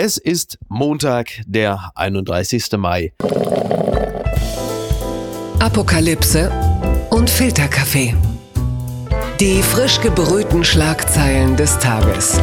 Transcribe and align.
Es 0.00 0.16
ist 0.16 0.60
Montag, 0.68 1.40
der 1.44 1.90
31. 1.96 2.70
Mai. 2.76 3.12
Apokalypse 5.58 6.52
und 7.10 7.28
Filterkaffee. 7.28 8.14
Die 9.40 9.60
frisch 9.60 10.00
gebrühten 10.00 10.62
Schlagzeilen 10.62 11.56
des 11.56 11.76
Tages. 11.80 12.40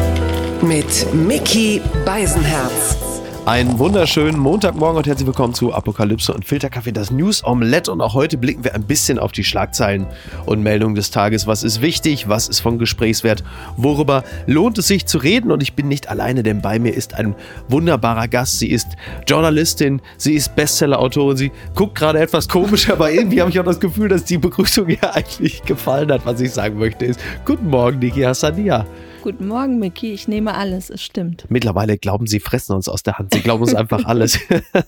Mit 0.60 1.14
Mickey 1.14 1.80
Beisenherz. 2.04 3.05
Einen 3.46 3.78
wunderschönen 3.78 4.40
Montagmorgen 4.40 4.96
und 4.96 5.06
herzlich 5.06 5.24
willkommen 5.24 5.54
zu 5.54 5.72
Apokalypse 5.72 6.34
und 6.34 6.44
Filterkaffee, 6.44 6.90
das 6.90 7.12
News 7.12 7.44
Omelette. 7.44 7.92
Und 7.92 8.00
auch 8.00 8.12
heute 8.12 8.38
blicken 8.38 8.64
wir 8.64 8.74
ein 8.74 8.82
bisschen 8.82 9.20
auf 9.20 9.30
die 9.30 9.44
Schlagzeilen 9.44 10.08
und 10.46 10.64
Meldungen 10.64 10.96
des 10.96 11.12
Tages. 11.12 11.46
Was 11.46 11.62
ist 11.62 11.80
wichtig? 11.80 12.28
Was 12.28 12.48
ist 12.48 12.58
von 12.58 12.76
Gesprächswert? 12.76 13.44
Worüber 13.76 14.24
lohnt 14.48 14.78
es 14.78 14.88
sich 14.88 15.06
zu 15.06 15.18
reden? 15.18 15.52
Und 15.52 15.62
ich 15.62 15.74
bin 15.74 15.86
nicht 15.86 16.08
alleine, 16.08 16.42
denn 16.42 16.60
bei 16.60 16.80
mir 16.80 16.92
ist 16.92 17.14
ein 17.14 17.36
wunderbarer 17.68 18.26
Gast. 18.26 18.58
Sie 18.58 18.68
ist 18.68 18.88
Journalistin, 19.28 20.02
sie 20.16 20.34
ist 20.34 20.56
Bestsellerautorin, 20.56 21.36
sie 21.36 21.52
guckt 21.76 21.94
gerade 21.94 22.18
etwas 22.18 22.48
komisch, 22.48 22.90
aber 22.90 23.12
irgendwie 23.12 23.40
habe 23.40 23.52
ich 23.52 23.60
auch 23.60 23.64
das 23.64 23.78
Gefühl, 23.78 24.08
dass 24.08 24.24
die 24.24 24.38
Begrüßung 24.38 24.88
ihr 24.88 25.14
eigentlich 25.14 25.62
gefallen 25.62 26.10
hat. 26.10 26.26
Was 26.26 26.40
ich 26.40 26.50
sagen 26.50 26.80
möchte 26.80 27.04
ist, 27.04 27.20
guten 27.44 27.70
Morgen, 27.70 28.00
Niki 28.00 28.22
Hassania. 28.22 28.84
Guten 29.26 29.48
Morgen, 29.48 29.80
Mickey. 29.80 30.12
Ich 30.12 30.28
nehme 30.28 30.54
alles, 30.54 30.88
es 30.88 31.02
stimmt. 31.02 31.46
Mittlerweile 31.48 31.98
glauben 31.98 32.28
sie 32.28 32.38
fressen 32.38 32.76
uns 32.76 32.88
aus 32.88 33.02
der 33.02 33.18
Hand. 33.18 33.34
Sie 33.34 33.40
glauben 33.40 33.60
uns 33.60 33.74
einfach 33.74 34.04
alles. 34.04 34.38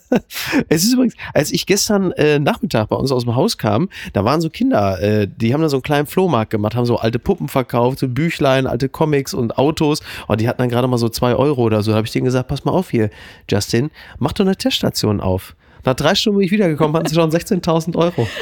es 0.68 0.84
ist 0.84 0.92
übrigens, 0.92 1.16
als 1.34 1.50
ich 1.50 1.66
gestern 1.66 2.12
äh, 2.12 2.38
Nachmittag 2.38 2.90
bei 2.90 2.94
uns 2.94 3.10
aus 3.10 3.24
dem 3.24 3.34
Haus 3.34 3.58
kam, 3.58 3.88
da 4.12 4.24
waren 4.24 4.40
so 4.40 4.48
Kinder, 4.48 5.02
äh, 5.02 5.26
die 5.26 5.52
haben 5.52 5.60
da 5.60 5.68
so 5.68 5.78
einen 5.78 5.82
kleinen 5.82 6.06
Flohmarkt 6.06 6.52
gemacht, 6.52 6.76
haben 6.76 6.86
so 6.86 6.98
alte 6.98 7.18
Puppen 7.18 7.48
verkauft, 7.48 7.98
so 7.98 8.06
Büchlein, 8.06 8.68
alte 8.68 8.88
Comics 8.88 9.34
und 9.34 9.58
Autos. 9.58 10.02
Und 10.28 10.40
die 10.40 10.48
hatten 10.48 10.58
dann 10.58 10.68
gerade 10.68 10.86
mal 10.86 10.98
so 10.98 11.08
zwei 11.08 11.34
Euro 11.34 11.62
oder 11.62 11.82
so. 11.82 11.90
Da 11.90 11.96
habe 11.96 12.06
ich 12.06 12.12
denen 12.12 12.26
gesagt, 12.26 12.46
pass 12.46 12.64
mal 12.64 12.70
auf 12.70 12.90
hier, 12.90 13.10
Justin, 13.50 13.90
mach 14.20 14.34
doch 14.34 14.44
eine 14.44 14.54
Teststation 14.54 15.20
auf. 15.20 15.56
Nach 15.84 15.94
drei 15.94 16.14
Stunden 16.14 16.38
bin 16.38 16.46
ich 16.46 16.52
wiedergekommen, 16.52 16.94
hatten 16.94 17.08
sie 17.08 17.16
schon 17.16 17.32
16.000 17.32 17.96
Euro. 17.96 18.28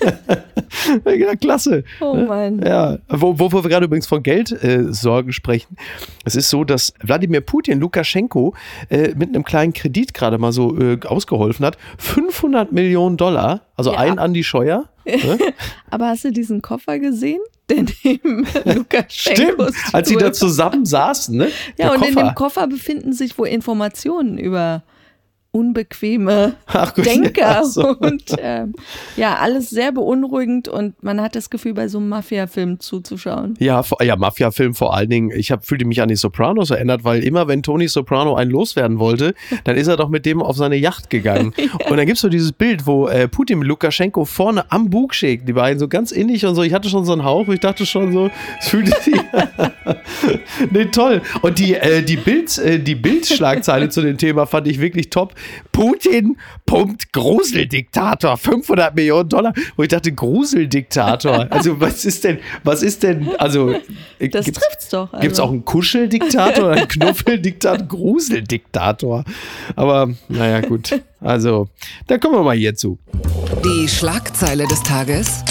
ja, 1.04 1.36
klasse. 1.36 1.84
Oh 2.00 2.14
Mann. 2.14 2.60
Ja, 2.64 2.98
wo, 3.08 3.38
wo 3.38 3.52
wir 3.52 3.62
gerade 3.62 3.86
übrigens 3.86 4.06
von 4.06 4.22
Geldsorgen 4.22 5.30
äh, 5.30 5.32
sprechen. 5.32 5.76
Es 6.24 6.36
ist 6.36 6.50
so, 6.50 6.64
dass 6.64 6.94
Wladimir 7.02 7.40
Putin 7.40 7.80
Lukaschenko 7.80 8.54
äh, 8.88 9.14
mit 9.14 9.28
einem 9.30 9.44
kleinen 9.44 9.72
Kredit 9.72 10.14
gerade 10.14 10.38
mal 10.38 10.52
so 10.52 10.76
äh, 10.78 10.98
ausgeholfen 11.04 11.64
hat. 11.64 11.78
500 11.98 12.72
Millionen 12.72 13.16
Dollar, 13.16 13.62
also 13.76 13.92
ja. 13.92 13.98
ein 13.98 14.18
an 14.18 14.34
die 14.34 14.44
Scheuer. 14.44 14.88
Ne? 15.04 15.38
Aber 15.90 16.08
hast 16.08 16.24
du 16.24 16.32
diesen 16.32 16.62
Koffer 16.62 16.98
gesehen? 16.98 17.40
Der 17.68 17.84
neben 18.04 18.46
Lukaschenko 18.64 19.66
Stimmt, 19.68 19.94
als 19.94 20.08
sie 20.08 20.16
da 20.16 20.32
zusammen 20.32 20.86
saßen, 20.86 21.36
ne? 21.36 21.48
Ja, 21.76 21.86
Der 21.86 21.92
und 21.92 21.98
Koffer. 21.98 22.08
in 22.08 22.16
dem 22.16 22.34
Koffer 22.34 22.66
befinden 22.66 23.12
sich 23.12 23.38
wohl 23.38 23.48
Informationen 23.48 24.38
über 24.38 24.82
unbequeme 25.58 26.54
Ach, 26.66 26.92
Denker 26.92 27.40
ja, 27.40 27.64
so. 27.64 27.88
und 27.98 28.38
äh, 28.38 28.66
ja, 29.16 29.36
alles 29.36 29.70
sehr 29.70 29.90
beunruhigend 29.90 30.68
und 30.68 31.02
man 31.02 31.20
hat 31.20 31.34
das 31.34 31.50
Gefühl, 31.50 31.74
bei 31.74 31.88
so 31.88 31.98
einem 31.98 32.08
Mafia-Film 32.08 32.78
zuzuschauen. 32.78 33.54
Ja, 33.58 33.82
ja 34.00 34.16
Mafia-Film 34.16 34.74
vor 34.74 34.94
allen 34.94 35.10
Dingen. 35.10 35.30
Ich 35.34 35.50
hab, 35.50 35.66
fühlte 35.66 35.84
mich 35.84 36.00
an 36.00 36.08
die 36.08 36.16
Sopranos 36.16 36.70
erinnert, 36.70 37.02
weil 37.02 37.24
immer, 37.24 37.48
wenn 37.48 37.62
Tony 37.64 37.88
Soprano 37.88 38.36
einen 38.36 38.52
loswerden 38.52 39.00
wollte, 39.00 39.34
dann 39.64 39.76
ist 39.76 39.88
er 39.88 39.96
doch 39.96 40.08
mit 40.08 40.26
dem 40.26 40.40
auf 40.40 40.56
seine 40.56 40.76
Yacht 40.76 41.10
gegangen. 41.10 41.52
ja. 41.58 41.90
Und 41.90 41.96
dann 41.96 42.06
gibt 42.06 42.16
es 42.16 42.22
so 42.22 42.28
dieses 42.28 42.52
Bild, 42.52 42.86
wo 42.86 43.08
äh, 43.08 43.26
Putin 43.26 43.58
mit 43.58 43.66
Lukaschenko 43.66 44.24
vorne 44.24 44.70
am 44.70 44.90
Bug 44.90 45.14
schickt, 45.14 45.48
die 45.48 45.54
beiden 45.54 45.80
so 45.80 45.88
ganz 45.88 46.12
innig 46.12 46.46
und 46.46 46.54
so. 46.54 46.62
Ich 46.62 46.72
hatte 46.72 46.88
schon 46.88 47.04
so 47.04 47.12
einen 47.12 47.24
Hauch, 47.24 47.48
ich 47.48 47.60
dachte 47.60 47.84
schon 47.84 48.12
so, 48.12 48.30
es 48.60 48.68
fühlte 48.68 48.92
sich. 49.02 49.20
nee, 50.70 50.84
toll. 50.84 51.20
Und 51.42 51.58
die, 51.58 51.74
äh, 51.74 52.02
die 52.02 52.16
Bild, 52.16 52.56
äh, 52.58 52.78
die 52.78 52.94
Bildschlagzeile 52.94 53.88
zu 53.88 54.02
dem 54.02 54.18
Thema 54.18 54.46
fand 54.46 54.68
ich 54.68 54.80
wirklich 54.80 55.10
top. 55.10 55.34
Putin, 55.72 56.36
Punkt, 56.66 57.12
Gruseldiktator, 57.12 58.36
500 58.36 58.94
Millionen 58.94 59.28
Dollar. 59.28 59.52
Wo 59.76 59.82
ich 59.82 59.88
dachte, 59.88 60.12
Gruseldiktator. 60.12 61.46
Also, 61.50 61.80
was 61.80 62.04
ist 62.04 62.24
denn, 62.24 62.38
was 62.64 62.82
ist 62.82 63.02
denn, 63.02 63.28
also. 63.38 63.72
Das 63.72 64.44
gibt's, 64.44 64.60
trifft's 64.60 64.88
doch. 64.90 65.12
Also. 65.12 65.22
Gibt 65.22 65.32
es 65.34 65.40
auch 65.40 65.50
einen 65.50 65.64
Kuscheldiktator, 65.64 66.72
einen 66.72 66.88
Knuffeldiktator, 66.88 67.86
Gruseldiktator? 67.88 69.24
Aber, 69.76 70.10
naja, 70.28 70.60
gut. 70.60 71.00
Also, 71.20 71.68
da 72.06 72.18
kommen 72.18 72.34
wir 72.34 72.42
mal 72.42 72.56
hierzu. 72.56 72.98
Die 73.64 73.88
Schlagzeile 73.88 74.66
des 74.66 74.82
Tages 74.82 75.42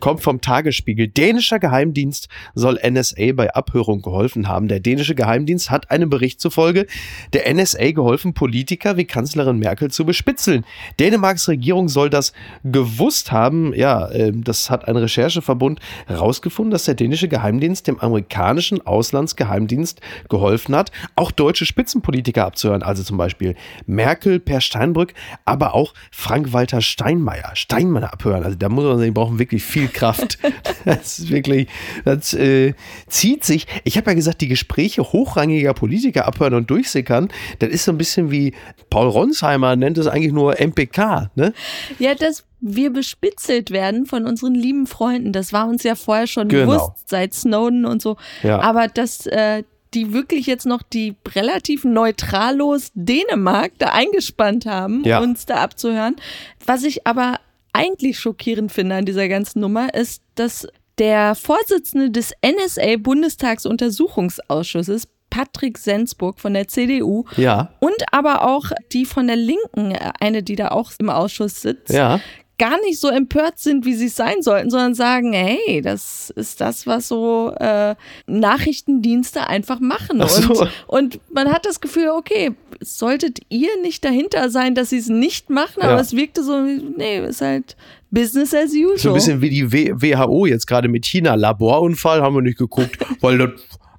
kommt 0.00 0.22
vom 0.22 0.40
Tagesspiegel. 0.40 1.08
Dänischer 1.08 1.58
Geheimdienst 1.58 2.28
soll 2.54 2.78
NSA 2.84 3.32
bei 3.34 3.54
Abhörung 3.54 4.02
geholfen 4.02 4.48
haben. 4.48 4.68
Der 4.68 4.80
dänische 4.80 5.14
Geheimdienst 5.14 5.70
hat 5.70 5.90
einem 5.90 6.10
Bericht 6.10 6.40
zufolge 6.40 6.86
der 7.32 7.52
NSA 7.52 7.92
geholfen, 7.92 8.34
Politiker 8.34 8.96
wie 8.96 9.04
Kanzlerin 9.04 9.58
Merkel 9.58 9.90
zu 9.90 10.04
bespitzeln. 10.04 10.64
Dänemarks 10.98 11.48
Regierung 11.48 11.88
soll 11.88 12.10
das 12.10 12.32
gewusst 12.64 13.32
haben. 13.32 13.74
Ja, 13.74 14.10
ähm, 14.10 14.42
das 14.42 14.70
hat 14.70 14.88
ein 14.88 14.96
Rechercheverbund 14.96 15.80
herausgefunden, 16.06 16.70
dass 16.70 16.84
der 16.84 16.94
dänische 16.94 17.28
Geheimdienst 17.28 17.86
dem 17.86 18.00
amerikanischen 18.00 18.84
Auslandsgeheimdienst 18.86 20.00
geholfen 20.28 20.74
hat, 20.74 20.90
auch 21.16 21.30
deutsche 21.30 21.66
Spitzenpolitiker 21.66 22.46
abzuhören. 22.46 22.82
Also 22.82 23.02
zum 23.02 23.16
Beispiel 23.16 23.54
Merkel, 23.86 24.40
Per 24.40 24.60
Steinbrück, 24.60 25.14
aber 25.44 25.74
auch 25.74 25.94
Frank-Walter 26.10 26.80
Steinmeier. 26.80 27.50
Steinmeier 27.54 28.12
abhören. 28.12 28.44
Also 28.44 28.56
da 28.56 28.68
muss 28.68 28.84
man 28.84 28.94
sagen, 28.94 29.04
die 29.04 29.10
brauchen 29.10 29.38
wirklich 29.38 29.62
viel 29.62 29.88
Kraft. 29.90 30.38
Das 30.84 31.18
ist 31.18 31.30
wirklich, 31.30 31.68
das 32.06 32.32
äh, 32.32 32.72
zieht 33.06 33.44
sich. 33.44 33.66
Ich 33.84 33.98
habe 33.98 34.10
ja 34.10 34.14
gesagt, 34.14 34.40
die 34.40 34.48
Gespräche 34.48 35.02
hochrangiger 35.02 35.74
Politiker 35.74 36.26
abhören 36.26 36.54
und 36.54 36.70
durchsickern, 36.70 37.28
das 37.58 37.68
ist 37.68 37.84
so 37.84 37.92
ein 37.92 37.98
bisschen 37.98 38.30
wie 38.30 38.54
Paul 38.88 39.08
Ronsheimer 39.08 39.76
nennt 39.76 39.98
es 39.98 40.06
eigentlich 40.06 40.32
nur 40.32 40.58
MPK, 40.58 41.30
ne? 41.34 41.52
Ja, 41.98 42.14
dass 42.14 42.44
wir 42.60 42.90
bespitzelt 42.90 43.70
werden 43.70 44.06
von 44.06 44.26
unseren 44.26 44.54
lieben 44.54 44.86
Freunden, 44.86 45.32
das 45.32 45.52
war 45.52 45.68
uns 45.68 45.82
ja 45.82 45.94
vorher 45.94 46.26
schon 46.26 46.48
genau. 46.48 46.72
bewusst, 46.72 47.08
seit 47.08 47.34
Snowden 47.34 47.84
und 47.84 48.00
so. 48.00 48.16
Ja. 48.42 48.60
Aber 48.60 48.88
dass 48.88 49.26
äh, 49.26 49.64
die 49.94 50.12
wirklich 50.12 50.46
jetzt 50.46 50.66
noch 50.66 50.82
die 50.82 51.16
relativ 51.34 51.84
neutrallos 51.84 52.90
Dänemark 52.94 53.72
da 53.78 53.88
eingespannt 53.88 54.66
haben, 54.66 55.02
ja. 55.04 55.20
uns 55.20 55.46
da 55.46 55.56
abzuhören. 55.56 56.16
Was 56.64 56.84
ich 56.84 57.06
aber 57.06 57.38
eigentlich 57.72 58.18
schockierend 58.18 58.72
finde 58.72 58.96
an 58.96 59.04
dieser 59.04 59.28
ganzen 59.28 59.60
Nummer, 59.60 59.94
ist, 59.94 60.22
dass 60.34 60.66
der 60.98 61.34
Vorsitzende 61.34 62.10
des 62.10 62.32
NSA-Bundestagsuntersuchungsausschusses, 62.44 65.08
Patrick 65.30 65.78
Sensburg 65.78 66.38
von 66.40 66.54
der 66.54 66.66
CDU 66.66 67.24
ja. 67.36 67.72
und 67.78 67.94
aber 68.10 68.48
auch 68.48 68.72
die 68.92 69.04
von 69.04 69.28
der 69.28 69.36
Linken, 69.36 69.96
eine, 70.18 70.42
die 70.42 70.56
da 70.56 70.72
auch 70.72 70.90
im 70.98 71.08
Ausschuss 71.08 71.62
sitzt, 71.62 71.92
ja 71.92 72.18
gar 72.60 72.78
nicht 72.82 73.00
so 73.00 73.08
empört 73.08 73.58
sind, 73.58 73.86
wie 73.86 73.94
sie 73.94 74.06
es 74.06 74.16
sein 74.16 74.42
sollten, 74.42 74.68
sondern 74.68 74.94
sagen, 74.94 75.32
hey, 75.32 75.80
das 75.80 76.28
ist 76.36 76.60
das, 76.60 76.86
was 76.86 77.08
so 77.08 77.54
äh, 77.58 77.94
Nachrichtendienste 78.26 79.46
einfach 79.46 79.80
machen. 79.80 80.22
So. 80.28 80.60
Und, 80.60 80.70
und 80.86 81.20
man 81.32 81.50
hat 81.50 81.64
das 81.64 81.80
Gefühl, 81.80 82.10
okay, 82.10 82.50
solltet 82.80 83.40
ihr 83.48 83.70
nicht 83.80 84.04
dahinter 84.04 84.50
sein, 84.50 84.74
dass 84.74 84.90
sie 84.90 84.98
es 84.98 85.08
nicht 85.08 85.48
machen, 85.48 85.82
aber 85.82 85.94
ja. 85.94 86.00
es 86.00 86.14
wirkte 86.14 86.44
so, 86.44 86.60
nee, 86.60 87.26
ist 87.26 87.40
halt 87.40 87.76
Business 88.10 88.52
as 88.52 88.72
usual. 88.72 88.98
So 88.98 89.08
ein 89.08 89.14
bisschen 89.14 89.40
wie 89.40 89.50
die 89.50 89.72
WHO 89.72 90.44
jetzt 90.44 90.66
gerade 90.66 90.88
mit 90.88 91.06
China. 91.06 91.36
Laborunfall 91.36 92.20
haben 92.20 92.34
wir 92.34 92.42
nicht 92.42 92.58
geguckt, 92.58 92.98
weil 93.20 93.38
das 93.38 93.50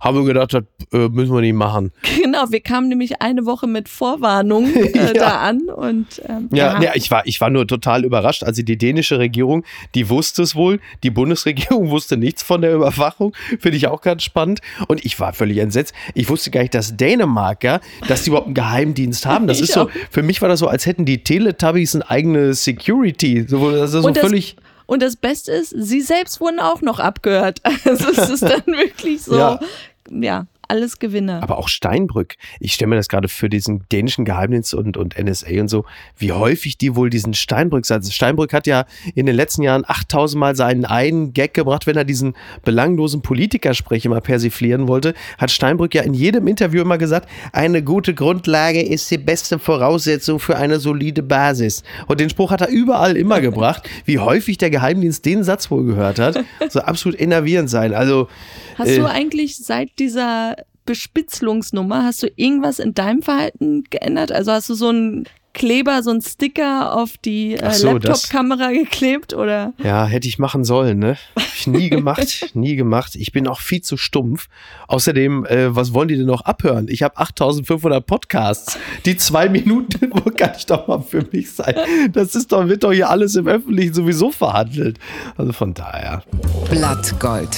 haben 0.01 0.17
wir 0.17 0.25
gedacht, 0.25 0.53
das 0.53 0.63
äh, 0.91 1.07
müssen 1.09 1.33
wir 1.33 1.41
nicht 1.41 1.53
machen. 1.53 1.91
Genau, 2.21 2.51
wir 2.51 2.61
kamen 2.61 2.87
nämlich 2.87 3.21
eine 3.21 3.45
Woche 3.45 3.67
mit 3.67 3.89
Vorwarnung 3.89 4.73
äh, 4.75 4.91
ja. 4.95 5.13
da 5.13 5.39
an 5.39 5.61
und 5.69 6.21
ähm, 6.27 6.49
ja, 6.51 6.81
ja, 6.81 6.91
ich 6.93 7.09
war 7.09 7.25
ich 7.25 7.41
war 7.41 7.49
nur 7.49 7.67
total 7.67 8.05
überrascht. 8.05 8.43
Also 8.43 8.61
die 8.61 8.77
dänische 8.77 9.17
Regierung, 9.17 9.63
die 9.95 10.09
wusste 10.09 10.43
es 10.43 10.55
wohl, 10.55 10.79
die 11.03 11.09
Bundesregierung 11.09 11.89
wusste 11.89 12.17
nichts 12.17 12.43
von 12.43 12.61
der 12.61 12.73
Überwachung, 12.73 13.33
finde 13.59 13.77
ich 13.77 13.87
auch 13.87 14.01
ganz 14.01 14.23
spannend 14.23 14.61
und 14.87 15.03
ich 15.03 15.19
war 15.19 15.33
völlig 15.33 15.57
entsetzt. 15.57 15.93
Ich 16.13 16.29
wusste 16.29 16.51
gar 16.51 16.61
nicht, 16.61 16.73
dass 16.73 16.95
Dänemark, 16.95 17.63
ja, 17.63 17.79
dass 18.07 18.23
die 18.23 18.29
überhaupt 18.29 18.47
einen 18.47 18.55
Geheimdienst 18.55 19.25
haben. 19.25 19.47
Das 19.47 19.61
ist 19.61 19.73
so, 19.73 19.89
für 20.09 20.23
mich 20.23 20.41
war 20.41 20.49
das 20.49 20.59
so, 20.59 20.67
als 20.67 20.85
hätten 20.85 21.05
die 21.05 21.23
Teletubbies 21.23 21.95
eine 21.95 22.09
eigene 22.09 22.53
Security. 22.53 23.45
So, 23.47 23.71
das 23.71 23.93
ist 23.93 24.03
so 24.03 24.13
völlig 24.13 24.55
und 24.91 25.01
das 25.01 25.15
Beste 25.15 25.53
ist, 25.53 25.69
sie 25.69 26.01
selbst 26.01 26.41
wurden 26.41 26.59
auch 26.59 26.81
noch 26.81 26.99
abgehört. 26.99 27.61
Also 27.63 28.09
es 28.09 28.29
ist 28.29 28.43
dann 28.43 28.65
wirklich 28.67 29.23
so, 29.23 29.37
ja, 29.37 29.59
ja 30.11 30.47
alles 30.71 30.99
Gewinner. 30.99 31.43
Aber 31.43 31.57
auch 31.57 31.67
Steinbrück. 31.67 32.35
Ich 32.61 32.73
stelle 32.73 32.87
mir 32.87 32.95
das 32.95 33.09
gerade 33.09 33.27
für 33.27 33.49
diesen 33.49 33.83
dänischen 33.91 34.23
Geheimdienst 34.23 34.73
und, 34.73 34.95
und 34.95 35.21
NSA 35.21 35.59
und 35.59 35.67
so, 35.67 35.83
wie 36.17 36.31
häufig 36.31 36.77
die 36.77 36.95
wohl 36.95 37.09
diesen 37.09 37.33
Steinbrück 37.33 37.85
sagen. 37.85 38.09
Steinbrück 38.09 38.53
hat 38.53 38.67
ja 38.67 38.85
in 39.13 39.25
den 39.25 39.35
letzten 39.35 39.63
Jahren 39.63 39.83
8000 39.85 40.39
Mal 40.39 40.55
seinen 40.55 40.85
einen 40.85 41.33
Gag 41.33 41.53
gebracht, 41.53 41.87
wenn 41.87 41.97
er 41.97 42.05
diesen 42.05 42.35
belanglosen 42.63 43.21
Politikersprech 43.21 44.05
immer 44.05 44.21
persiflieren 44.21 44.87
wollte, 44.87 45.13
hat 45.37 45.51
Steinbrück 45.51 45.93
ja 45.93 46.03
in 46.03 46.13
jedem 46.13 46.47
Interview 46.47 46.83
immer 46.83 46.97
gesagt, 46.97 47.27
eine 47.51 47.83
gute 47.83 48.13
Grundlage 48.13 48.81
ist 48.81 49.11
die 49.11 49.17
beste 49.17 49.59
Voraussetzung 49.59 50.39
für 50.39 50.55
eine 50.55 50.79
solide 50.79 51.21
Basis. 51.21 51.83
Und 52.07 52.21
den 52.21 52.29
Spruch 52.29 52.51
hat 52.51 52.61
er 52.61 52.69
überall 52.69 53.17
immer 53.17 53.41
gebracht. 53.41 53.89
Wie 54.05 54.19
häufig 54.19 54.57
der 54.57 54.69
Geheimdienst 54.69 55.25
den 55.25 55.43
Satz 55.43 55.69
wohl 55.69 55.83
gehört 55.83 56.17
hat, 56.17 56.39
so 56.69 56.79
absolut 56.79 57.19
innervierend 57.19 57.69
sein. 57.69 57.93
Also 57.93 58.29
Hast 58.81 58.89
äh, 58.89 58.97
du 58.97 59.05
eigentlich 59.07 59.57
seit 59.57 59.99
dieser 59.99 60.55
Bespitzelungsnummer. 60.85 62.03
Hast 62.03 62.23
du 62.23 62.27
irgendwas 62.35 62.79
in 62.79 62.93
deinem 62.95 63.21
Verhalten 63.21 63.83
geändert? 63.89 64.31
Also 64.31 64.51
hast 64.51 64.69
du 64.69 64.73
so 64.73 64.89
ein 64.89 65.25
Kleber, 65.53 66.01
so 66.01 66.11
ein 66.11 66.21
Sticker 66.21 66.95
auf 66.95 67.17
die 67.17 67.55
äh, 67.55 67.73
so, 67.73 67.91
Laptop-Kamera 67.91 68.71
geklebt 68.71 69.33
oder? 69.33 69.73
Ja, 69.83 70.05
hätte 70.05 70.27
ich 70.27 70.39
machen 70.39 70.63
sollen, 70.63 70.99
ne? 70.99 71.17
Hab 71.35 71.43
ich 71.53 71.67
nie 71.67 71.89
gemacht, 71.89 72.51
nie 72.53 72.77
gemacht. 72.77 73.15
Ich 73.15 73.33
bin 73.33 73.47
auch 73.47 73.59
viel 73.59 73.81
zu 73.81 73.97
stumpf. 73.97 74.47
Außerdem, 74.87 75.45
äh, 75.45 75.75
was 75.75 75.93
wollen 75.93 76.07
die 76.07 76.15
denn 76.15 76.25
noch 76.25 76.41
abhören? 76.41 76.87
Ich 76.87 77.03
habe 77.03 77.17
8500 77.17 78.05
Podcasts. 78.05 78.79
Die 79.05 79.17
zwei 79.17 79.49
Minuten, 79.49 80.09
wo 80.11 80.31
kann 80.31 80.53
ich 80.57 80.65
doch 80.65 80.87
mal 80.87 81.01
für 81.01 81.27
mich 81.31 81.51
sein? 81.51 81.75
Das 82.13 82.33
ist 82.33 82.53
doch, 82.53 82.67
wird 82.67 82.85
doch 82.85 82.93
hier 82.93 83.09
alles 83.09 83.35
im 83.35 83.47
Öffentlichen 83.47 83.93
sowieso 83.93 84.31
verhandelt. 84.31 84.99
Also 85.35 85.51
von 85.51 85.73
daher. 85.73 86.23
Blattgold. 86.69 87.57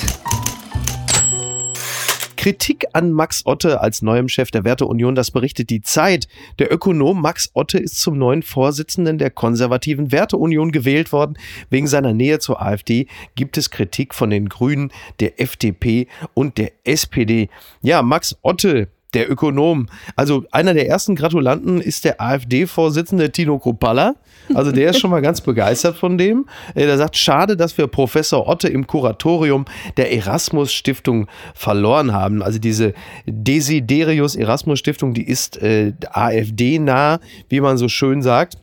Kritik 2.43 2.87
an 2.91 3.13
Max 3.13 3.45
Otte 3.45 3.79
als 3.79 4.01
neuem 4.01 4.27
Chef 4.27 4.51
der 4.51 4.65
Werteunion, 4.65 5.15
das 5.15 5.31
berichtet 5.31 5.69
die 5.69 5.79
Zeit. 5.79 6.27
Der 6.59 6.73
Ökonom 6.73 7.21
Max 7.21 7.49
Otte 7.53 7.77
ist 7.77 8.01
zum 8.01 8.17
neuen 8.17 8.43
Vorsitzenden 8.43 9.17
der 9.17 9.29
konservativen 9.29 10.11
Werteunion 10.11 10.73
gewählt 10.73 11.13
worden. 11.13 11.37
Wegen 11.69 11.87
seiner 11.87 12.11
Nähe 12.13 12.39
zur 12.39 12.61
AfD 12.61 13.07
gibt 13.35 13.57
es 13.57 13.69
Kritik 13.69 14.13
von 14.13 14.29
den 14.29 14.49
Grünen, 14.49 14.91
der 15.21 15.39
FDP 15.39 16.09
und 16.33 16.57
der 16.57 16.73
SPD. 16.83 17.47
Ja, 17.81 18.01
Max 18.01 18.37
Otte, 18.41 18.89
der 19.13 19.31
Ökonom. 19.31 19.87
Also 20.15 20.45
einer 20.51 20.73
der 20.73 20.87
ersten 20.87 21.15
Gratulanten 21.15 21.81
ist 21.81 22.05
der 22.05 22.21
AfD-Vorsitzende 22.21 23.31
Tino 23.31 23.59
Kropalla. 23.59 24.15
Also 24.53 24.71
der 24.71 24.89
ist 24.89 24.99
schon 24.99 25.11
mal 25.11 25.21
ganz 25.21 25.41
begeistert 25.41 25.95
von 25.97 26.17
dem. 26.17 26.45
Äh, 26.75 26.85
der 26.85 26.97
sagt, 26.97 27.15
schade, 27.17 27.55
dass 27.55 27.77
wir 27.77 27.87
Professor 27.87 28.47
Otte 28.47 28.67
im 28.67 28.87
Kuratorium 28.87 29.65
der 29.97 30.11
Erasmus 30.13 30.73
Stiftung 30.73 31.27
verloren 31.53 32.13
haben. 32.13 32.43
Also 32.43 32.59
diese 32.59 32.93
Desiderius 33.25 34.35
Erasmus 34.35 34.79
Stiftung, 34.79 35.13
die 35.13 35.27
ist 35.27 35.61
äh, 35.61 35.93
AfD-nah, 36.11 37.19
wie 37.49 37.61
man 37.61 37.77
so 37.77 37.87
schön 37.87 38.21
sagt. 38.21 38.57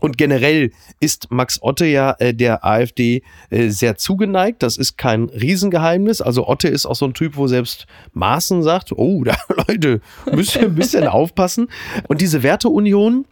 Und 0.00 0.18
generell 0.18 0.72
ist 0.98 1.30
Max 1.30 1.62
Otte 1.62 1.86
ja 1.86 2.16
äh, 2.18 2.34
der 2.34 2.64
AfD 2.64 3.22
äh, 3.50 3.68
sehr 3.68 3.96
zugeneigt. 3.96 4.62
Das 4.62 4.76
ist 4.76 4.96
kein 4.96 5.24
Riesengeheimnis. 5.28 6.20
Also 6.20 6.48
Otte 6.48 6.68
ist 6.68 6.86
auch 6.86 6.96
so 6.96 7.06
ein 7.06 7.14
Typ, 7.14 7.36
wo 7.36 7.46
selbst 7.46 7.86
Maaßen 8.14 8.62
sagt, 8.62 8.92
oh, 8.92 9.24
da 9.24 9.36
Leute, 9.68 10.00
müsst 10.32 10.56
ihr 10.56 10.62
ein 10.62 10.74
bisschen 10.74 11.06
aufpassen. 11.06 11.68
Und 12.08 12.20
diese 12.20 12.42
Werteunion, 12.42 13.26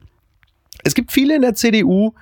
es 0.85 0.95
gibt 0.95 1.13
viele 1.13 1.35
in 1.35 1.43
der 1.43 1.55
CDU, 1.55 2.13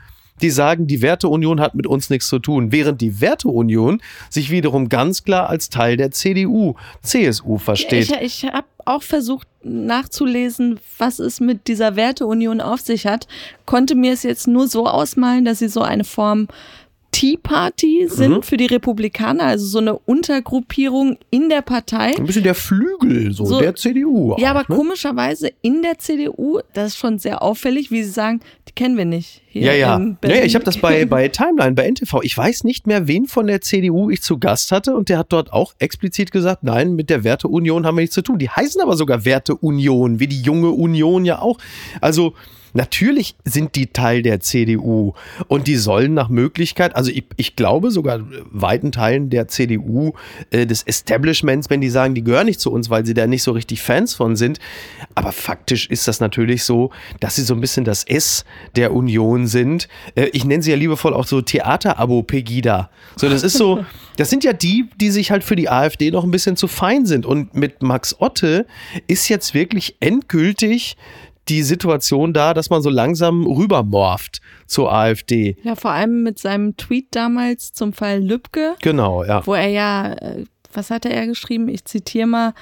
die 0.42 0.50
sagen, 0.50 0.86
die 0.86 1.02
Werteunion 1.02 1.60
hat 1.60 1.74
mit 1.74 1.86
uns 1.86 2.10
nichts 2.10 2.28
zu 2.28 2.38
tun, 2.38 2.72
während 2.72 3.00
die 3.00 3.20
Werteunion 3.20 4.00
sich 4.30 4.50
wiederum 4.50 4.88
ganz 4.88 5.24
klar 5.24 5.48
als 5.48 5.70
Teil 5.70 5.96
der 5.96 6.10
CDU, 6.10 6.74
CSU 7.02 7.58
versteht. 7.58 8.10
Ich, 8.20 8.44
ich 8.44 8.44
habe 8.44 8.66
auch 8.84 9.02
versucht 9.02 9.48
nachzulesen, 9.62 10.78
was 10.98 11.18
es 11.18 11.40
mit 11.40 11.66
dieser 11.66 11.96
Werteunion 11.96 12.60
auf 12.60 12.80
sich 12.80 13.06
hat, 13.06 13.26
konnte 13.64 13.94
mir 13.94 14.12
es 14.12 14.22
jetzt 14.22 14.46
nur 14.46 14.68
so 14.68 14.86
ausmalen, 14.86 15.44
dass 15.44 15.58
sie 15.58 15.68
so 15.68 15.82
eine 15.82 16.04
Form 16.04 16.48
Tea 17.16 17.38
Party 17.38 18.08
sind 18.10 18.30
mhm. 18.30 18.42
für 18.42 18.58
die 18.58 18.66
Republikaner, 18.66 19.44
also 19.44 19.64
so 19.64 19.78
eine 19.78 19.98
Untergruppierung 19.98 21.16
in 21.30 21.48
der 21.48 21.62
Partei. 21.62 22.14
Ein 22.14 22.26
bisschen 22.26 22.42
der 22.42 22.54
Flügel 22.54 23.32
so, 23.32 23.46
so 23.46 23.58
der 23.58 23.74
CDU. 23.74 24.34
Auch, 24.34 24.38
ja, 24.38 24.50
aber 24.50 24.66
ne? 24.68 24.76
komischerweise 24.76 25.50
in 25.62 25.80
der 25.80 25.98
CDU, 25.98 26.60
das 26.74 26.88
ist 26.88 26.98
schon 26.98 27.18
sehr 27.18 27.40
auffällig, 27.40 27.90
wie 27.90 28.02
sie 28.02 28.10
sagen, 28.10 28.40
die 28.68 28.72
kennen 28.72 28.98
wir 28.98 29.06
nicht. 29.06 29.40
Ja, 29.64 29.72
ja. 29.72 30.16
ja, 30.24 30.44
ich 30.44 30.54
habe 30.54 30.64
das 30.64 30.78
bei, 30.78 31.04
bei 31.04 31.28
Timeline, 31.28 31.74
bei 31.74 31.88
NTV. 31.90 32.20
Ich 32.22 32.36
weiß 32.36 32.64
nicht 32.64 32.86
mehr, 32.86 33.06
wen 33.08 33.26
von 33.26 33.46
der 33.46 33.60
CDU 33.60 34.10
ich 34.10 34.22
zu 34.22 34.38
Gast 34.38 34.72
hatte 34.72 34.96
und 34.96 35.08
der 35.08 35.18
hat 35.18 35.32
dort 35.32 35.52
auch 35.52 35.74
explizit 35.78 36.32
gesagt, 36.32 36.62
nein, 36.62 36.94
mit 36.94 37.10
der 37.10 37.24
Werteunion 37.24 37.86
haben 37.86 37.96
wir 37.96 38.02
nichts 38.02 38.14
zu 38.14 38.22
tun. 38.22 38.38
Die 38.38 38.48
heißen 38.50 38.80
aber 38.80 38.96
sogar 38.96 39.24
Werteunion, 39.24 40.20
wie 40.20 40.26
die 40.26 40.40
junge 40.40 40.70
Union 40.70 41.24
ja 41.24 41.40
auch. 41.40 41.58
Also 42.00 42.34
Natürlich 42.76 43.36
sind 43.42 43.74
die 43.74 43.86
Teil 43.86 44.20
der 44.20 44.40
CDU 44.40 45.14
und 45.48 45.66
die 45.66 45.76
sollen 45.76 46.12
nach 46.12 46.28
Möglichkeit, 46.28 46.94
also 46.94 47.10
ich, 47.10 47.24
ich 47.38 47.56
glaube 47.56 47.90
sogar 47.90 48.20
weiten 48.50 48.92
Teilen 48.92 49.30
der 49.30 49.48
CDU, 49.48 50.12
äh, 50.50 50.66
des 50.66 50.82
Establishments, 50.82 51.70
wenn 51.70 51.80
die 51.80 51.88
sagen, 51.88 52.14
die 52.14 52.22
gehören 52.22 52.44
nicht 52.44 52.60
zu 52.60 52.70
uns, 52.70 52.90
weil 52.90 53.06
sie 53.06 53.14
da 53.14 53.26
nicht 53.26 53.42
so 53.42 53.52
richtig 53.52 53.80
Fans 53.80 54.12
von 54.12 54.36
sind. 54.36 54.58
Aber 55.14 55.32
faktisch 55.32 55.88
ist 55.88 56.06
das 56.06 56.20
natürlich 56.20 56.64
so, 56.64 56.90
dass 57.18 57.36
sie 57.36 57.44
so 57.44 57.54
ein 57.54 57.62
bisschen 57.62 57.86
das 57.86 58.04
S 58.04 58.44
der 58.76 58.92
Union 58.92 59.45
sind. 59.46 59.88
Äh, 60.14 60.26
ich 60.32 60.44
nenne 60.44 60.62
sie 60.62 60.70
ja 60.70 60.76
liebevoll 60.76 61.14
auch 61.14 61.26
so 61.26 61.40
Theaterabo-Pegida. 61.40 62.90
So, 63.16 63.28
das 63.28 63.42
ist 63.42 63.56
so, 63.56 63.84
das 64.16 64.30
sind 64.30 64.44
ja 64.44 64.52
die, 64.52 64.88
die 64.96 65.10
sich 65.10 65.30
halt 65.30 65.44
für 65.44 65.56
die 65.56 65.68
AfD 65.68 66.10
noch 66.10 66.24
ein 66.24 66.30
bisschen 66.30 66.56
zu 66.56 66.68
fein 66.68 67.06
sind. 67.06 67.26
Und 67.26 67.54
mit 67.54 67.82
Max 67.82 68.16
Otte 68.20 68.66
ist 69.06 69.28
jetzt 69.28 69.54
wirklich 69.54 69.96
endgültig 70.00 70.96
die 71.48 71.62
Situation 71.62 72.32
da, 72.32 72.54
dass 72.54 72.70
man 72.70 72.82
so 72.82 72.90
langsam 72.90 73.46
rübermorft 73.46 74.40
zur 74.66 74.92
AfD. 74.92 75.56
Ja, 75.62 75.76
vor 75.76 75.92
allem 75.92 76.22
mit 76.22 76.38
seinem 76.38 76.76
Tweet 76.76 77.06
damals 77.12 77.72
zum 77.72 77.92
Fall 77.92 78.22
Lübcke. 78.22 78.74
Genau, 78.82 79.24
ja. 79.24 79.46
Wo 79.46 79.54
er 79.54 79.68
ja, 79.68 80.12
äh, 80.14 80.44
was 80.72 80.90
hatte 80.90 81.08
er 81.08 81.26
geschrieben? 81.26 81.68
Ich 81.68 81.84
zitiere 81.84 82.26
mal, 82.26 82.54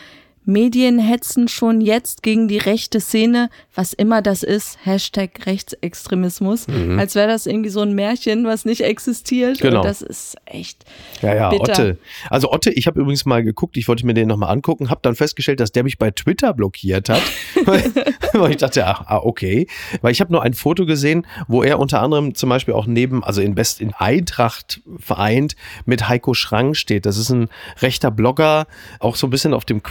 Medien 0.45 0.99
hetzen 0.99 1.49
schon 1.49 1.81
jetzt 1.81 2.23
gegen 2.23 2.49
die 2.49 2.59
rechte 2.59 3.01
Szene, 3.01 3.51
was 3.75 3.93
immer 3.93 4.23
das 4.23 4.43
ist, 4.43 4.79
Hashtag 4.85 5.47
Rechtsextremismus, 5.47 6.69
mhm. 6.69 6.99
als 6.99 7.15
wäre 7.15 7.29
das 7.29 7.47
irgendwie 7.47 7.71
so 7.71 7.81
ein 7.81 7.95
Märchen, 7.95 8.45
was 8.45 8.65
nicht 8.65 8.83
existiert. 8.83 9.61
Genau. 9.61 9.81
Und 9.81 9.87
das 9.87 10.03
ist 10.03 10.37
echt. 10.45 10.85
Ja, 11.23 11.35
ja, 11.35 11.49
bitter. 11.51 11.73
Otte. 11.73 11.99
Also 12.31 12.51
Otte, 12.53 12.71
ich 12.71 12.87
habe 12.87 13.01
übrigens 13.01 13.25
mal 13.25 13.43
geguckt, 13.43 13.77
ich 13.77 13.89
wollte 13.89 14.07
mir 14.07 14.15
den 14.15 14.29
nochmal 14.29 14.51
angucken, 14.51 14.91
habe 14.91 15.01
dann 15.03 15.15
festgestellt, 15.15 15.61
dass 15.61 15.73
der 15.73 15.83
mich 15.83 15.99
bei 15.99 16.11
Twitter 16.11 16.53
blockiert 16.53 17.09
hat. 17.09 17.23
weil 18.33 18.51
ich 18.51 18.57
dachte, 18.59 18.87
ach, 18.87 19.03
ah, 19.07 19.19
okay. 19.19 19.67
Weil 20.03 20.13
ich 20.13 20.21
habe 20.21 20.33
nur 20.33 20.43
ein 20.43 20.55
Foto 20.55 20.87
gesehen, 20.87 21.27
wo 21.49 21.63
er 21.63 21.79
unter 21.79 22.03
anderem 22.03 22.35
zum 22.35 22.49
Beispiel 22.49 22.75
auch 22.75 22.87
neben, 22.87 23.25
also 23.25 23.41
in 23.41 23.55
Best 23.55 23.81
in 23.81 23.93
Eintracht 23.95 24.81
vereint, 24.99 25.57
mit 25.85 26.09
Heiko 26.09 26.35
Schrang 26.35 26.75
steht. 26.75 27.07
Das 27.07 27.17
ist 27.17 27.31
ein 27.31 27.49
rechter 27.81 28.11
Blogger, 28.11 28.67
auch 29.01 29.17
so 29.17 29.27
ein 29.27 29.31
bisschen 29.31 29.55
auf 29.55 29.65
dem 29.65 29.83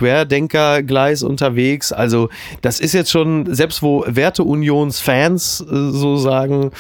Querdenker-Gleis 0.48 1.24
unterwegs. 1.24 1.92
Also 1.92 2.30
das 2.62 2.80
ist 2.80 2.94
jetzt 2.94 3.12
schon, 3.12 3.54
selbst 3.54 3.82
wo 3.82 4.04
Werteunions-Fans 4.08 5.62
äh, 5.62 5.92
so 5.92 6.18
sagen, 6.18 6.72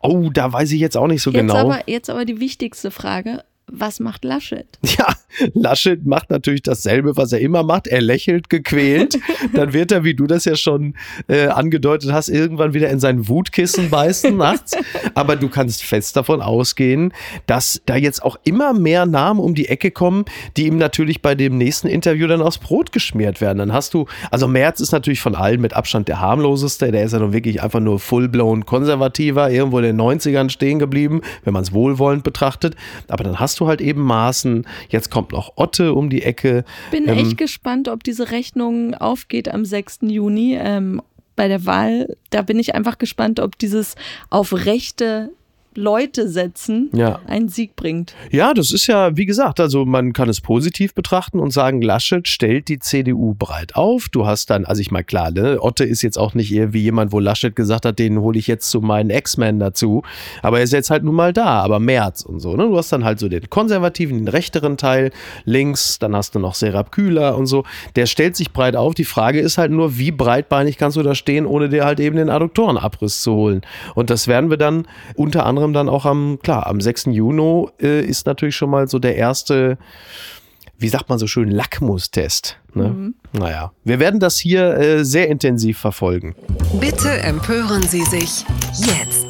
oh, 0.00 0.30
da 0.32 0.52
weiß 0.52 0.72
ich 0.72 0.80
jetzt 0.80 0.96
auch 0.96 1.06
nicht 1.06 1.22
so 1.22 1.30
jetzt 1.30 1.40
genau. 1.40 1.56
Aber, 1.56 1.80
jetzt 1.86 2.10
aber 2.10 2.24
die 2.24 2.40
wichtigste 2.40 2.90
Frage 2.90 3.42
was 3.70 4.00
macht 4.00 4.24
Laschet? 4.24 4.66
Ja, 4.96 5.12
Laschet 5.54 6.06
macht 6.06 6.30
natürlich 6.30 6.62
dasselbe, 6.62 7.16
was 7.16 7.32
er 7.32 7.40
immer 7.40 7.64
macht. 7.64 7.88
Er 7.88 8.00
lächelt 8.00 8.48
gequält. 8.50 9.18
Dann 9.52 9.72
wird 9.72 9.90
er, 9.90 10.04
wie 10.04 10.14
du 10.14 10.28
das 10.28 10.44
ja 10.44 10.54
schon 10.54 10.94
äh, 11.26 11.48
angedeutet 11.48 12.12
hast, 12.12 12.28
irgendwann 12.28 12.74
wieder 12.74 12.88
in 12.90 13.00
sein 13.00 13.28
Wutkissen 13.28 13.90
beißen 13.90 14.36
nachts. 14.36 14.76
Aber 15.14 15.34
du 15.34 15.48
kannst 15.48 15.82
fest 15.82 16.16
davon 16.16 16.40
ausgehen, 16.40 17.12
dass 17.46 17.82
da 17.86 17.96
jetzt 17.96 18.22
auch 18.22 18.36
immer 18.44 18.72
mehr 18.72 19.06
Namen 19.06 19.40
um 19.40 19.56
die 19.56 19.68
Ecke 19.68 19.90
kommen, 19.90 20.24
die 20.56 20.66
ihm 20.66 20.78
natürlich 20.78 21.22
bei 21.22 21.34
dem 21.34 21.58
nächsten 21.58 21.88
Interview 21.88 22.28
dann 22.28 22.40
aufs 22.40 22.58
Brot 22.58 22.92
geschmiert 22.92 23.40
werden. 23.40 23.58
Dann 23.58 23.72
hast 23.72 23.94
du, 23.94 24.06
also 24.30 24.46
Merz 24.46 24.80
ist 24.80 24.92
natürlich 24.92 25.20
von 25.20 25.34
allen 25.34 25.60
mit 25.60 25.74
Abstand 25.74 26.06
der 26.06 26.20
harmloseste. 26.20 26.92
Der 26.92 27.02
ist 27.02 27.12
ja 27.12 27.18
nun 27.18 27.32
wirklich 27.32 27.60
einfach 27.60 27.80
nur 27.80 27.98
full-blown 27.98 28.66
konservativer, 28.66 29.50
irgendwo 29.50 29.78
in 29.78 29.84
den 29.84 30.00
90ern 30.00 30.50
stehen 30.50 30.78
geblieben, 30.78 31.22
wenn 31.42 31.52
man 31.52 31.64
es 31.64 31.72
wohlwollend 31.72 32.22
betrachtet. 32.22 32.76
Aber 33.08 33.24
dann 33.24 33.40
hast 33.40 33.58
du 33.58 33.63
halt 33.66 33.80
eben 33.80 34.02
Maßen. 34.02 34.66
Jetzt 34.88 35.10
kommt 35.10 35.32
noch 35.32 35.52
Otte 35.56 35.94
um 35.94 36.10
die 36.10 36.22
Ecke. 36.22 36.64
Bin 36.90 37.08
ähm, 37.08 37.18
echt 37.18 37.38
gespannt, 37.38 37.88
ob 37.88 38.04
diese 38.04 38.30
Rechnung 38.30 38.94
aufgeht 38.94 39.48
am 39.48 39.64
6. 39.64 40.00
Juni. 40.02 40.56
Ähm, 40.60 41.00
bei 41.36 41.48
der 41.48 41.66
Wahl, 41.66 42.16
da 42.30 42.42
bin 42.42 42.58
ich 42.58 42.74
einfach 42.74 42.98
gespannt, 42.98 43.40
ob 43.40 43.58
dieses 43.58 43.96
auf 44.30 44.52
rechte 44.52 45.30
Leute 45.76 46.28
setzen, 46.28 46.90
ja. 46.92 47.20
einen 47.26 47.48
Sieg 47.48 47.76
bringt. 47.76 48.14
Ja, 48.30 48.54
das 48.54 48.72
ist 48.72 48.86
ja, 48.86 49.16
wie 49.16 49.26
gesagt, 49.26 49.60
also 49.60 49.84
man 49.84 50.12
kann 50.12 50.28
es 50.28 50.40
positiv 50.40 50.94
betrachten 50.94 51.38
und 51.38 51.52
sagen, 51.52 51.82
Laschet 51.82 52.28
stellt 52.28 52.68
die 52.68 52.78
CDU 52.78 53.34
breit 53.34 53.74
auf. 53.74 54.08
Du 54.08 54.26
hast 54.26 54.50
dann, 54.50 54.64
also 54.64 54.80
ich 54.80 54.90
mal 54.90 55.04
klar, 55.04 55.30
ne, 55.30 55.58
Otte 55.60 55.84
ist 55.84 56.02
jetzt 56.02 56.18
auch 56.18 56.34
nicht 56.34 56.52
irgendwie 56.52 56.82
jemand, 56.82 57.12
wo 57.12 57.18
Laschet 57.18 57.54
gesagt 57.54 57.86
hat, 57.86 57.98
den 57.98 58.20
hole 58.20 58.38
ich 58.38 58.46
jetzt 58.46 58.70
zu 58.70 58.80
meinen 58.80 59.10
X-Men 59.10 59.58
dazu. 59.58 60.02
Aber 60.42 60.58
er 60.58 60.64
ist 60.64 60.72
jetzt 60.72 60.90
halt 60.90 61.04
nun 61.04 61.14
mal 61.14 61.32
da, 61.32 61.60
aber 61.60 61.78
März 61.80 62.22
und 62.22 62.40
so. 62.40 62.56
Ne? 62.56 62.64
Du 62.68 62.76
hast 62.76 62.92
dann 62.92 63.04
halt 63.04 63.18
so 63.18 63.28
den 63.28 63.48
konservativen, 63.50 64.18
den 64.18 64.28
rechteren 64.28 64.76
Teil 64.76 65.10
links, 65.44 65.98
dann 65.98 66.14
hast 66.14 66.34
du 66.34 66.38
noch 66.38 66.54
Serap 66.54 66.92
Kühler 66.92 67.36
und 67.36 67.46
so. 67.46 67.64
Der 67.96 68.06
stellt 68.06 68.36
sich 68.36 68.52
breit 68.52 68.76
auf. 68.76 68.94
Die 68.94 69.04
Frage 69.04 69.40
ist 69.40 69.58
halt 69.58 69.70
nur, 69.70 69.98
wie 69.98 70.10
breitbeinig 70.10 70.78
kannst 70.78 70.96
du 70.96 71.02
da 71.02 71.14
stehen, 71.14 71.46
ohne 71.46 71.68
dir 71.68 71.84
halt 71.84 72.00
eben 72.00 72.16
den 72.16 72.28
Adduktorenabriss 72.28 73.22
zu 73.22 73.32
holen. 73.32 73.62
Und 73.94 74.10
das 74.10 74.28
werden 74.28 74.50
wir 74.50 74.56
dann 74.56 74.86
unter 75.14 75.46
anderem 75.46 75.63
anderem 75.64 75.86
dann 75.86 75.88
auch 75.88 76.04
am, 76.04 76.38
klar, 76.42 76.66
am 76.66 76.80
6. 76.80 77.06
Juni 77.06 77.68
äh, 77.80 78.04
ist 78.04 78.26
natürlich 78.26 78.56
schon 78.56 78.70
mal 78.70 78.88
so 78.88 78.98
der 78.98 79.16
erste, 79.16 79.78
wie 80.78 80.88
sagt 80.88 81.08
man 81.08 81.18
so 81.18 81.26
schön, 81.26 81.50
Lackmustest. 81.50 82.58
Ne? 82.74 82.88
Mhm. 82.88 83.14
Naja, 83.32 83.72
wir 83.84 83.98
werden 83.98 84.20
das 84.20 84.38
hier 84.38 84.76
äh, 84.76 85.04
sehr 85.04 85.28
intensiv 85.28 85.78
verfolgen. 85.78 86.34
Bitte 86.80 87.10
empören 87.10 87.82
Sie 87.82 88.04
sich 88.04 88.44
jetzt. 88.76 89.23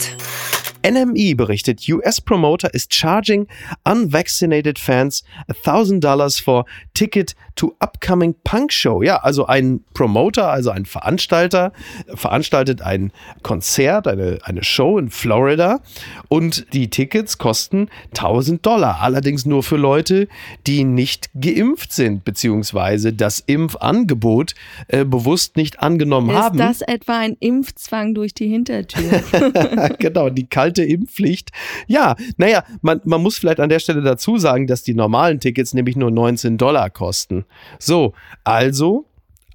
NME 0.84 1.34
berichtet, 1.34 1.88
US 1.88 2.20
Promoter 2.20 2.72
is 2.74 2.86
charging 2.88 3.46
unvaccinated 3.84 4.78
fans 4.78 5.24
$1000 5.64 6.42
for 6.42 6.64
ticket 6.92 7.34
to 7.56 7.74
upcoming 7.80 8.34
Punk 8.44 8.72
Show. 8.72 9.02
Ja, 9.02 9.16
also 9.16 9.46
ein 9.46 9.80
Promoter, 9.94 10.50
also 10.50 10.70
ein 10.70 10.84
Veranstalter, 10.84 11.72
veranstaltet 12.14 12.82
ein 12.82 13.12
Konzert, 13.42 14.06
eine, 14.08 14.38
eine 14.42 14.64
Show 14.64 14.98
in 14.98 15.10
Florida 15.10 15.80
und 16.28 16.66
die 16.72 16.90
Tickets 16.90 17.38
kosten 17.38 17.88
1000 18.10 18.64
Dollar. 18.64 19.00
Allerdings 19.00 19.46
nur 19.46 19.62
für 19.62 19.76
Leute, 19.76 20.28
die 20.66 20.84
nicht 20.84 21.30
geimpft 21.40 21.92
sind, 21.92 22.24
beziehungsweise 22.24 23.12
das 23.12 23.40
Impfangebot 23.46 24.54
äh, 24.88 25.04
bewusst 25.04 25.56
nicht 25.56 25.80
angenommen 25.80 26.30
ist 26.30 26.36
haben. 26.36 26.58
Ist 26.58 26.80
das 26.80 26.82
etwa 26.82 27.18
ein 27.18 27.36
Impfzwang 27.40 28.14
durch 28.14 28.34
die 28.34 28.48
Hintertür? 28.48 29.22
genau, 29.98 30.30
die 30.30 30.46
kalte 30.46 30.73
Impfpflicht. 30.82 31.50
Ja, 31.86 32.16
naja, 32.36 32.64
man, 32.82 33.00
man 33.04 33.22
muss 33.22 33.38
vielleicht 33.38 33.60
an 33.60 33.68
der 33.68 33.78
Stelle 33.78 34.02
dazu 34.02 34.38
sagen, 34.38 34.66
dass 34.66 34.82
die 34.82 34.94
normalen 34.94 35.40
Tickets 35.40 35.74
nämlich 35.74 35.96
nur 35.96 36.10
19 36.10 36.58
Dollar 36.58 36.90
kosten. 36.90 37.44
So, 37.78 38.14
also 38.42 39.06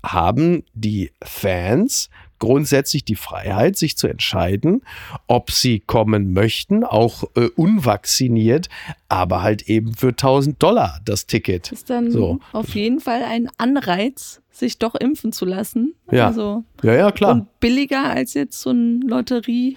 haben 0.03 0.63
die 0.73 1.11
Fans 1.21 2.09
grundsätzlich 2.39 3.03
die 3.03 3.15
Freiheit, 3.15 3.77
sich 3.77 3.97
zu 3.97 4.07
entscheiden, 4.07 4.81
ob 5.27 5.51
sie 5.51 5.79
kommen 5.79 6.33
möchten, 6.33 6.83
auch 6.83 7.23
äh, 7.35 7.49
unvacciniert, 7.55 8.69
aber 9.09 9.43
halt 9.43 9.63
eben 9.63 9.93
für 9.93 10.09
1000 10.09 10.61
Dollar 10.61 10.99
das 11.05 11.27
Ticket. 11.27 11.71
Das 11.71 11.79
ist 11.79 11.89
dann 11.89 12.11
so. 12.11 12.39
auf 12.53 12.73
jeden 12.73 13.01
Fall 13.01 13.23
ein 13.23 13.49
Anreiz, 13.57 14.41
sich 14.51 14.79
doch 14.79 14.95
impfen 14.95 15.31
zu 15.31 15.45
lassen. 15.45 15.93
Ja, 16.11 16.27
also, 16.27 16.63
ja, 16.81 16.95
ja, 16.95 17.11
klar. 17.11 17.33
Und 17.33 17.59
billiger 17.59 18.05
als 18.05 18.33
jetzt 18.33 18.59
so 18.61 18.71
ein 18.71 19.01
Lotterie. 19.01 19.75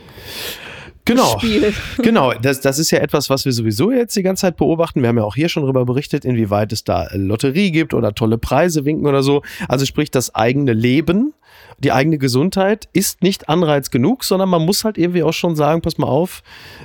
Genau, 1.04 1.40
genau. 1.98 2.32
Das, 2.34 2.60
das 2.60 2.78
ist 2.78 2.90
ja 2.90 2.98
etwas, 2.98 3.30
was 3.30 3.44
wir 3.44 3.52
sowieso 3.52 3.90
jetzt 3.90 4.16
die 4.16 4.22
ganze 4.22 4.42
Zeit 4.42 4.56
beobachten. 4.56 5.02
Wir 5.02 5.08
haben 5.08 5.18
ja 5.18 5.24
auch 5.24 5.34
hier 5.34 5.48
schon 5.48 5.64
darüber 5.64 5.84
berichtet, 5.84 6.24
inwieweit 6.24 6.72
es 6.72 6.84
da 6.84 7.08
Lotterie 7.12 7.70
gibt 7.70 7.94
oder 7.94 8.14
tolle 8.14 8.38
Preise 8.38 8.84
winken 8.84 9.06
oder 9.06 9.22
so. 9.22 9.42
Also 9.68 9.84
sprich, 9.84 10.10
das 10.10 10.34
eigene 10.34 10.72
Leben 10.72 11.34
die 11.82 11.92
eigene 11.92 12.18
Gesundheit 12.18 12.88
ist 12.92 13.22
nicht 13.22 13.48
Anreiz 13.48 13.90
genug, 13.90 14.22
sondern 14.24 14.48
man 14.48 14.64
muss 14.64 14.84
halt 14.84 14.98
irgendwie 14.98 15.22
auch 15.22 15.32
schon 15.32 15.56
sagen, 15.56 15.82
pass 15.82 15.98
mal 15.98 16.06
auf, 16.06 16.42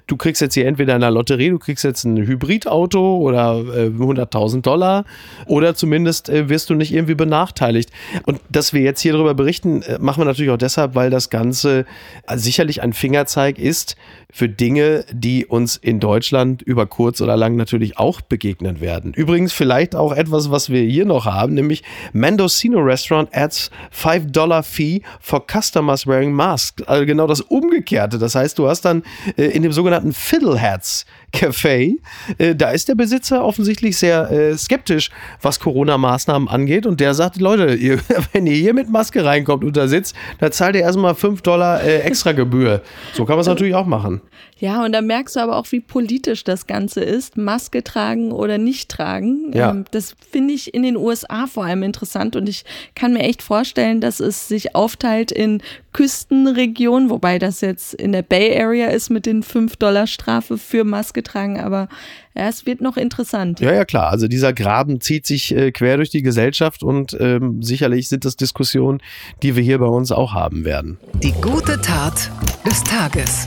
du 0.08 0.18
kriegst 0.18 0.42
jetzt 0.42 0.56
hier 0.56 0.66
entweder 0.66 0.96
in 0.96 1.02
der 1.02 1.12
Lotterie, 1.12 1.50
du 1.50 1.60
kriegst 1.60 1.84
jetzt 1.84 2.04
ein 2.04 2.18
Hybridauto 2.18 3.18
oder 3.18 3.60
äh, 3.60 3.88
100.000 3.88 4.62
Dollar 4.62 5.06
oder 5.46 5.76
zumindest 5.76 6.30
äh, 6.30 6.50
wirst 6.50 6.70
du 6.70 6.74
nicht 6.74 6.94
irgendwie 6.94 7.14
benachteiligt. 7.14 7.92
Und 8.26 8.42
dass 8.50 8.74
wir 8.74 8.82
jetzt 8.82 9.02
hier 9.02 9.14
darüber 9.14 9.36
berichten, 9.36 9.84
äh, 9.84 10.00
machen 10.00 10.22
wir 10.22 10.26
natürlich 10.26 10.52
auch 10.52 10.58
deshalb, 10.58 10.96
weil 10.96 11.12
das 11.12 11.30
Ganze 11.30 11.86
äh, 12.28 12.38
sicherlich 12.38 12.82
ein 12.82 12.94
Fingerzeig 12.94 13.60
ist 13.60 13.96
für 14.32 14.50
Dinge, 14.50 15.06
die 15.12 15.46
uns 15.46 15.78
in 15.78 16.00
Deutschland 16.00 16.62
über 16.64 16.88
kurz 16.88 17.22
oder 17.22 17.38
lang 17.38 17.56
natürlich 17.56 17.98
auch 17.98 18.22
begegnen 18.22 18.82
werden. 18.82 19.14
Übrigens 19.14 19.54
vielleicht 19.54 19.96
auch 19.96 20.12
etwas, 20.12 20.50
was 20.50 20.70
wir 20.70 20.82
hier 20.82 21.06
noch 21.06 21.26
haben, 21.26 21.54
nämlich 21.54 21.84
Mendocino 22.14 22.80
Restaurant 22.80 23.30
adds 23.32 23.70
5 23.92 24.32
Dollar 24.32 24.64
Fee 24.88 25.02
for 25.20 25.46
customers 25.46 26.08
wearing 26.08 26.34
masks. 26.34 26.84
Also 26.88 27.06
genau 27.06 27.28
das 27.28 27.42
Umgekehrte. 27.42 28.18
Das 28.18 28.36
heißt, 28.36 28.58
du 28.58 28.68
hast 28.68 28.82
dann 28.86 29.04
äh, 29.36 29.46
in 29.46 29.64
dem 29.64 29.72
sogenannten 29.72 30.14
Fiddleheads 30.14 31.06
Café, 31.34 31.98
äh, 32.38 32.56
da 32.56 32.72
ist 32.72 32.88
der 32.88 32.96
Besitzer 32.96 33.44
offensichtlich 33.44 33.98
sehr 33.98 34.32
äh, 34.32 34.58
skeptisch, 34.58 35.10
was 35.42 35.60
Corona-Maßnahmen 35.60 36.48
angeht. 36.48 36.86
Und 36.86 37.00
der 37.00 37.14
sagt, 37.14 37.38
Leute, 37.38 37.76
ihr, 37.76 38.00
wenn 38.34 38.48
ihr 38.48 38.56
hier 38.56 38.74
mit 38.74 38.90
Maske 38.90 39.24
reinkommt 39.26 39.64
und 39.64 39.76
da 39.76 39.88
sitzt, 39.88 40.16
dann 40.40 40.52
zahlt 40.52 40.76
ihr 40.76 40.82
erstmal 40.82 41.16
5 41.16 41.42
Dollar 41.42 41.84
äh, 41.84 42.00
extra 42.00 42.32
Gebühr. 42.32 42.82
So 43.14 43.26
kann 43.26 43.36
man 43.36 43.42
es 43.42 43.48
natürlich 43.48 43.76
auch 43.76 43.86
machen. 43.86 44.22
Ja, 44.60 44.84
und 44.84 44.92
da 44.92 45.02
merkst 45.02 45.36
du 45.36 45.40
aber 45.40 45.56
auch, 45.56 45.72
wie 45.72 45.80
politisch 45.80 46.44
das 46.44 46.66
Ganze 46.66 47.02
ist. 47.02 47.38
Maske 47.38 47.84
tragen 47.84 48.32
oder 48.32 48.58
nicht 48.58 48.90
tragen. 48.90 49.52
Ja. 49.54 49.72
Ähm, 49.72 49.86
das 49.92 50.16
finde 50.32 50.54
ich 50.54 50.74
in 50.74 50.84
den 50.84 50.98
USA 50.98 51.46
vor 51.46 51.66
allem 51.66 51.84
interessant. 51.84 52.36
Und 52.36 52.50
ich 52.50 52.66
kann 52.96 53.14
mir 53.14 53.22
echt 53.22 53.44
vorstellen, 53.44 54.02
dass 54.02 54.20
es 54.20 54.48
sich 54.48 54.76
aufteilt 54.76 55.32
in 55.32 55.62
Küstenregionen, 55.94 57.10
wobei 57.10 57.40
das 57.40 57.62
jetzt 57.62 57.94
in 57.94 58.12
der 58.12 58.24
Bay 58.24 58.60
Area 58.60 58.88
ist 58.88 59.10
mit 59.10 59.26
den 59.26 59.44
5-Dollar-Strafe 59.44 60.58
für 60.58 60.84
Maske 60.84 61.22
tragen. 61.22 61.60
Aber 61.60 61.88
ja, 62.36 62.48
es 62.48 62.66
wird 62.66 62.82
noch 62.82 62.98
interessant. 62.98 63.60
Ja, 63.60 63.74
ja, 63.74 63.86
klar. 63.86 64.10
Also 64.10 64.28
dieser 64.28 64.54
Graben 64.54 65.02
zieht 65.02 65.28
sich 65.28 65.56
äh, 65.56 65.72
quer 65.72 65.98
durch 65.98 66.10
die 66.10 66.24
Gesellschaft 66.24 66.84
und 66.84 67.16
ähm, 67.20 67.62
sicherlich 67.62 68.10
sind 68.10 68.26
das 68.26 68.36
Diskussionen, 68.36 69.02
die 69.44 69.56
wir 69.56 69.64
hier 69.64 69.78
bei 69.80 69.88
uns 69.88 70.12
auch 70.12 70.34
haben 70.34 70.66
werden. 70.66 70.98
Die 71.22 71.34
gute 71.34 71.80
Tat 71.82 72.32
des 72.66 72.84
Tages. 72.84 73.46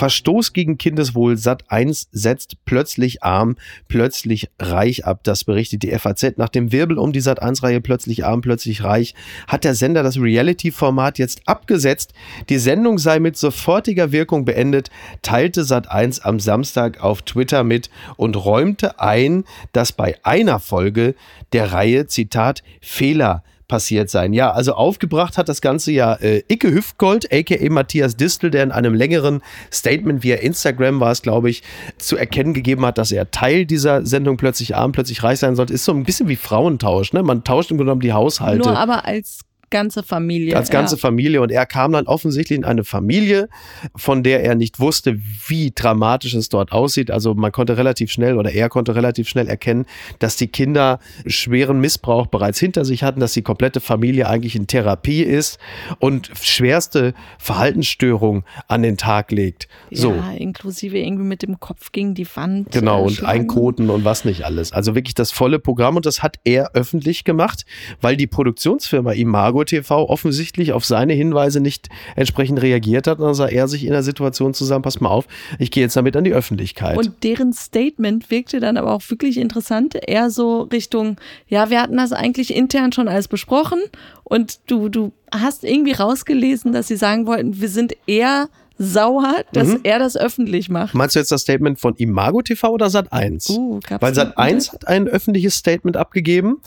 Verstoß 0.00 0.54
gegen 0.54 0.78
Kindeswohl 0.78 1.36
Sat 1.36 1.70
1 1.70 2.08
setzt 2.10 2.64
plötzlich 2.64 3.22
arm, 3.22 3.56
plötzlich 3.86 4.48
reich 4.58 5.04
ab. 5.04 5.20
Das 5.24 5.44
berichtet 5.44 5.82
die 5.82 5.90
FAZ. 5.90 6.38
Nach 6.38 6.48
dem 6.48 6.72
Wirbel 6.72 6.96
um 6.96 7.12
die 7.12 7.20
Sat 7.20 7.42
1 7.42 7.62
Reihe 7.62 7.82
plötzlich 7.82 8.24
arm, 8.24 8.40
plötzlich 8.40 8.82
reich 8.82 9.14
hat 9.46 9.62
der 9.62 9.74
Sender 9.74 10.02
das 10.02 10.18
Reality-Format 10.18 11.18
jetzt 11.18 11.42
abgesetzt. 11.44 12.14
Die 12.48 12.56
Sendung 12.56 12.96
sei 12.96 13.18
mit 13.18 13.36
sofortiger 13.36 14.10
Wirkung 14.10 14.46
beendet, 14.46 14.88
teilte 15.20 15.64
Sat 15.64 15.90
1 15.90 16.20
am 16.20 16.40
Samstag 16.40 17.02
auf 17.02 17.20
Twitter 17.20 17.62
mit 17.62 17.90
und 18.16 18.42
räumte 18.42 19.00
ein, 19.00 19.44
dass 19.72 19.92
bei 19.92 20.16
einer 20.22 20.60
Folge 20.60 21.14
der 21.52 21.74
Reihe, 21.74 22.06
Zitat, 22.06 22.62
Fehler 22.80 23.44
passiert 23.70 24.10
sein. 24.10 24.32
Ja, 24.32 24.50
also 24.50 24.74
aufgebracht 24.74 25.38
hat 25.38 25.48
das 25.48 25.60
Ganze 25.60 25.92
ja 25.92 26.14
äh, 26.14 26.42
Icke 26.48 26.74
Hüftgold, 26.74 27.32
aka 27.32 27.70
Matthias 27.70 28.16
Distel, 28.16 28.50
der 28.50 28.64
in 28.64 28.72
einem 28.72 28.94
längeren 28.94 29.42
Statement 29.72 30.24
via 30.24 30.36
Instagram 30.36 30.98
war 30.98 31.12
es, 31.12 31.22
glaube 31.22 31.48
ich, 31.48 31.62
zu 31.96 32.16
erkennen 32.16 32.52
gegeben 32.52 32.84
hat, 32.84 32.98
dass 32.98 33.12
er 33.12 33.30
Teil 33.30 33.64
dieser 33.66 34.04
Sendung 34.04 34.36
plötzlich 34.36 34.74
arm, 34.74 34.90
plötzlich 34.90 35.22
reich 35.22 35.38
sein 35.38 35.54
sollte. 35.54 35.72
Ist 35.72 35.84
so 35.84 35.92
ein 35.92 36.02
bisschen 36.02 36.28
wie 36.28 36.36
Frauentausch, 36.36 37.12
ne? 37.12 37.22
Man 37.22 37.44
tauscht 37.44 37.70
im 37.70 37.76
Grunde 37.76 37.90
genommen 37.90 38.00
die 38.00 38.12
Haushalte. 38.12 38.68
Nur 38.68 38.76
aber 38.76 39.06
als 39.06 39.40
ganze 39.70 40.02
Familie. 40.02 40.56
Als 40.56 40.70
ganze 40.70 40.96
ja. 40.96 41.00
Familie. 41.00 41.40
Und 41.40 41.50
er 41.50 41.66
kam 41.66 41.92
dann 41.92 42.06
offensichtlich 42.06 42.58
in 42.58 42.64
eine 42.64 42.84
Familie, 42.84 43.48
von 43.96 44.22
der 44.22 44.44
er 44.44 44.54
nicht 44.54 44.80
wusste, 44.80 45.18
wie 45.46 45.72
dramatisch 45.74 46.34
es 46.34 46.48
dort 46.48 46.72
aussieht. 46.72 47.10
Also 47.10 47.34
man 47.34 47.52
konnte 47.52 47.76
relativ 47.76 48.10
schnell 48.10 48.36
oder 48.36 48.52
er 48.52 48.68
konnte 48.68 48.94
relativ 48.94 49.28
schnell 49.28 49.48
erkennen, 49.48 49.86
dass 50.18 50.36
die 50.36 50.48
Kinder 50.48 50.98
schweren 51.26 51.80
Missbrauch 51.80 52.26
bereits 52.26 52.58
hinter 52.58 52.84
sich 52.84 53.02
hatten, 53.02 53.20
dass 53.20 53.32
die 53.32 53.42
komplette 53.42 53.80
Familie 53.80 54.28
eigentlich 54.28 54.56
in 54.56 54.66
Therapie 54.66 55.22
ist 55.22 55.58
und 55.98 56.30
schwerste 56.40 57.14
Verhaltensstörungen 57.38 58.44
an 58.68 58.82
den 58.82 58.96
Tag 58.96 59.30
legt. 59.30 59.68
So. 59.90 60.12
Ja, 60.12 60.32
inklusive 60.32 60.98
irgendwie 60.98 61.24
mit 61.24 61.42
dem 61.42 61.60
Kopf 61.60 61.92
gegen 61.92 62.14
die 62.14 62.26
Wand. 62.34 62.72
Genau, 62.72 63.02
äh, 63.02 63.06
und 63.06 63.24
Einkoten 63.24 63.90
und 63.90 64.04
was 64.04 64.24
nicht 64.24 64.44
alles. 64.44 64.72
Also 64.72 64.94
wirklich 64.94 65.14
das 65.14 65.30
volle 65.30 65.58
Programm 65.58 65.96
und 65.96 66.06
das 66.06 66.22
hat 66.22 66.38
er 66.44 66.72
öffentlich 66.74 67.24
gemacht, 67.24 67.64
weil 68.00 68.16
die 68.16 68.26
Produktionsfirma 68.26 69.12
Imago 69.12 69.59
Ruhr 69.60 69.66
TV 69.66 70.08
offensichtlich 70.08 70.72
auf 70.72 70.84
seine 70.84 71.12
Hinweise 71.12 71.60
nicht 71.60 71.88
entsprechend 72.16 72.62
reagiert 72.62 73.06
hat, 73.06 73.20
dann 73.20 73.34
sah 73.34 73.46
er 73.46 73.68
sich 73.68 73.84
in 73.84 73.90
der 73.90 74.02
Situation 74.02 74.54
zusammen, 74.54 74.82
pass 74.82 75.00
mal 75.00 75.10
auf, 75.10 75.26
ich 75.58 75.70
gehe 75.70 75.82
jetzt 75.82 75.96
damit 75.96 76.16
an 76.16 76.24
die 76.24 76.32
Öffentlichkeit. 76.32 76.96
Und 76.96 77.22
deren 77.22 77.52
Statement 77.52 78.30
wirkte 78.30 78.60
dann 78.60 78.78
aber 78.78 78.94
auch 78.94 79.02
wirklich 79.10 79.36
interessant, 79.36 79.96
eher 80.06 80.30
so 80.30 80.62
Richtung, 80.62 81.16
ja, 81.46 81.68
wir 81.68 81.82
hatten 81.82 81.98
das 81.98 82.12
eigentlich 82.12 82.54
intern 82.54 82.92
schon 82.92 83.06
alles 83.08 83.28
besprochen 83.28 83.80
und 84.24 84.60
du, 84.66 84.88
du 84.88 85.12
hast 85.30 85.64
irgendwie 85.64 85.92
rausgelesen, 85.92 86.72
dass 86.72 86.88
sie 86.88 86.96
sagen 86.96 87.26
wollten, 87.26 87.60
wir 87.60 87.68
sind 87.68 87.94
eher 88.06 88.48
sauer, 88.78 89.44
dass 89.52 89.68
mhm. 89.68 89.80
er 89.82 89.98
das 89.98 90.16
öffentlich 90.16 90.70
macht. 90.70 90.94
Meinst 90.94 91.14
du 91.14 91.18
jetzt 91.18 91.30
das 91.30 91.42
Statement 91.42 91.78
von 91.78 91.94
Imago 91.96 92.40
TV 92.40 92.70
oder 92.70 92.88
Sat 92.88 93.12
1? 93.12 93.50
Uh, 93.50 93.78
Weil 94.00 94.14
Sat 94.14 94.38
1 94.38 94.72
hat 94.72 94.88
ein 94.88 95.06
öffentliches 95.06 95.54
Statement 95.56 95.98
abgegeben 95.98 96.62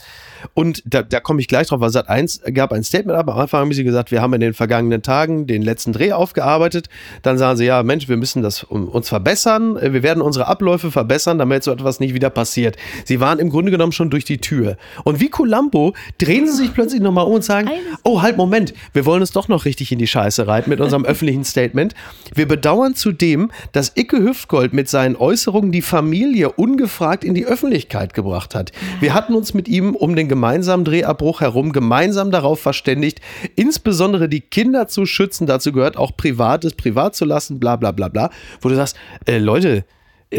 und 0.53 0.81
da, 0.85 1.03
da 1.03 1.19
komme 1.19 1.41
ich 1.41 1.47
gleich 1.47 1.67
drauf, 1.67 1.79
weil 1.79 1.89
Sat 1.89 2.09
1 2.09 2.41
gab 2.53 2.71
ein 2.71 2.83
Statement 2.83 3.17
ab. 3.17 3.29
Am 3.29 3.37
Anfang 3.37 3.61
haben 3.61 3.73
sie 3.73 3.83
gesagt, 3.83 4.11
wir 4.11 4.21
haben 4.21 4.33
in 4.33 4.41
den 4.41 4.53
vergangenen 4.53 5.01
Tagen 5.01 5.47
den 5.47 5.61
letzten 5.61 5.93
Dreh 5.93 6.13
aufgearbeitet. 6.13 6.87
Dann 7.21 7.37
sagen 7.37 7.57
sie, 7.57 7.65
ja, 7.65 7.83
Mensch, 7.83 8.07
wir 8.09 8.17
müssen 8.17 8.41
das 8.41 8.63
uns 8.63 9.09
verbessern. 9.09 9.77
Wir 9.81 10.03
werden 10.03 10.21
unsere 10.21 10.47
Abläufe 10.47 10.91
verbessern, 10.91 11.37
damit 11.37 11.63
so 11.63 11.71
etwas 11.71 11.99
nicht 11.99 12.13
wieder 12.13 12.29
passiert. 12.29 12.77
Sie 13.05 13.19
waren 13.19 13.39
im 13.39 13.49
Grunde 13.49 13.71
genommen 13.71 13.91
schon 13.91 14.09
durch 14.09 14.25
die 14.25 14.37
Tür. 14.37 14.77
Und 15.03 15.19
wie 15.19 15.29
Columbo 15.29 15.93
drehen 16.17 16.47
sie 16.47 16.55
sich 16.55 16.73
plötzlich 16.73 17.01
nochmal 17.01 17.25
um 17.25 17.33
und 17.33 17.43
sagen, 17.43 17.69
oh, 18.03 18.21
halt, 18.21 18.37
Moment, 18.37 18.73
wir 18.93 19.05
wollen 19.05 19.21
es 19.21 19.31
doch 19.31 19.47
noch 19.47 19.65
richtig 19.65 19.91
in 19.91 19.99
die 19.99 20.07
Scheiße 20.07 20.47
reiten 20.47 20.69
mit 20.69 20.79
unserem 20.79 21.05
öffentlichen 21.13 21.43
Statement. 21.43 21.93
Wir 22.33 22.47
bedauern 22.47 22.95
zudem, 22.95 23.51
dass 23.71 23.93
Icke 23.95 24.17
Hüftgold 24.17 24.73
mit 24.73 24.89
seinen 24.89 25.15
Äußerungen 25.15 25.71
die 25.71 25.81
Familie 25.81 26.51
ungefragt 26.51 27.23
in 27.23 27.33
die 27.33 27.45
Öffentlichkeit 27.45 28.13
gebracht 28.13 28.55
hat. 28.55 28.71
Wir 28.99 29.13
hatten 29.13 29.33
uns 29.33 29.53
mit 29.53 29.67
ihm 29.67 29.95
um 29.95 30.15
den 30.15 30.29
gemeinsamen 30.33 30.83
Drehabbruch 30.83 31.41
herum 31.41 31.73
gemeinsam 31.73 32.31
darauf 32.31 32.59
verständigt, 32.59 33.21
insbesondere 33.55 34.27
die 34.27 34.41
Kinder 34.41 34.87
zu 34.87 35.05
schützen. 35.05 35.45
Dazu 35.45 35.71
gehört 35.71 35.95
auch 35.95 36.17
Privates 36.17 36.73
privat 36.73 37.15
zu 37.15 37.23
lassen, 37.23 37.59
bla 37.59 37.75
bla 37.75 37.91
bla 37.91 38.07
bla. 38.07 38.31
Wo 38.59 38.69
du 38.69 38.75
sagst, 38.75 38.95
äh, 39.27 39.37
Leute, 39.37 39.85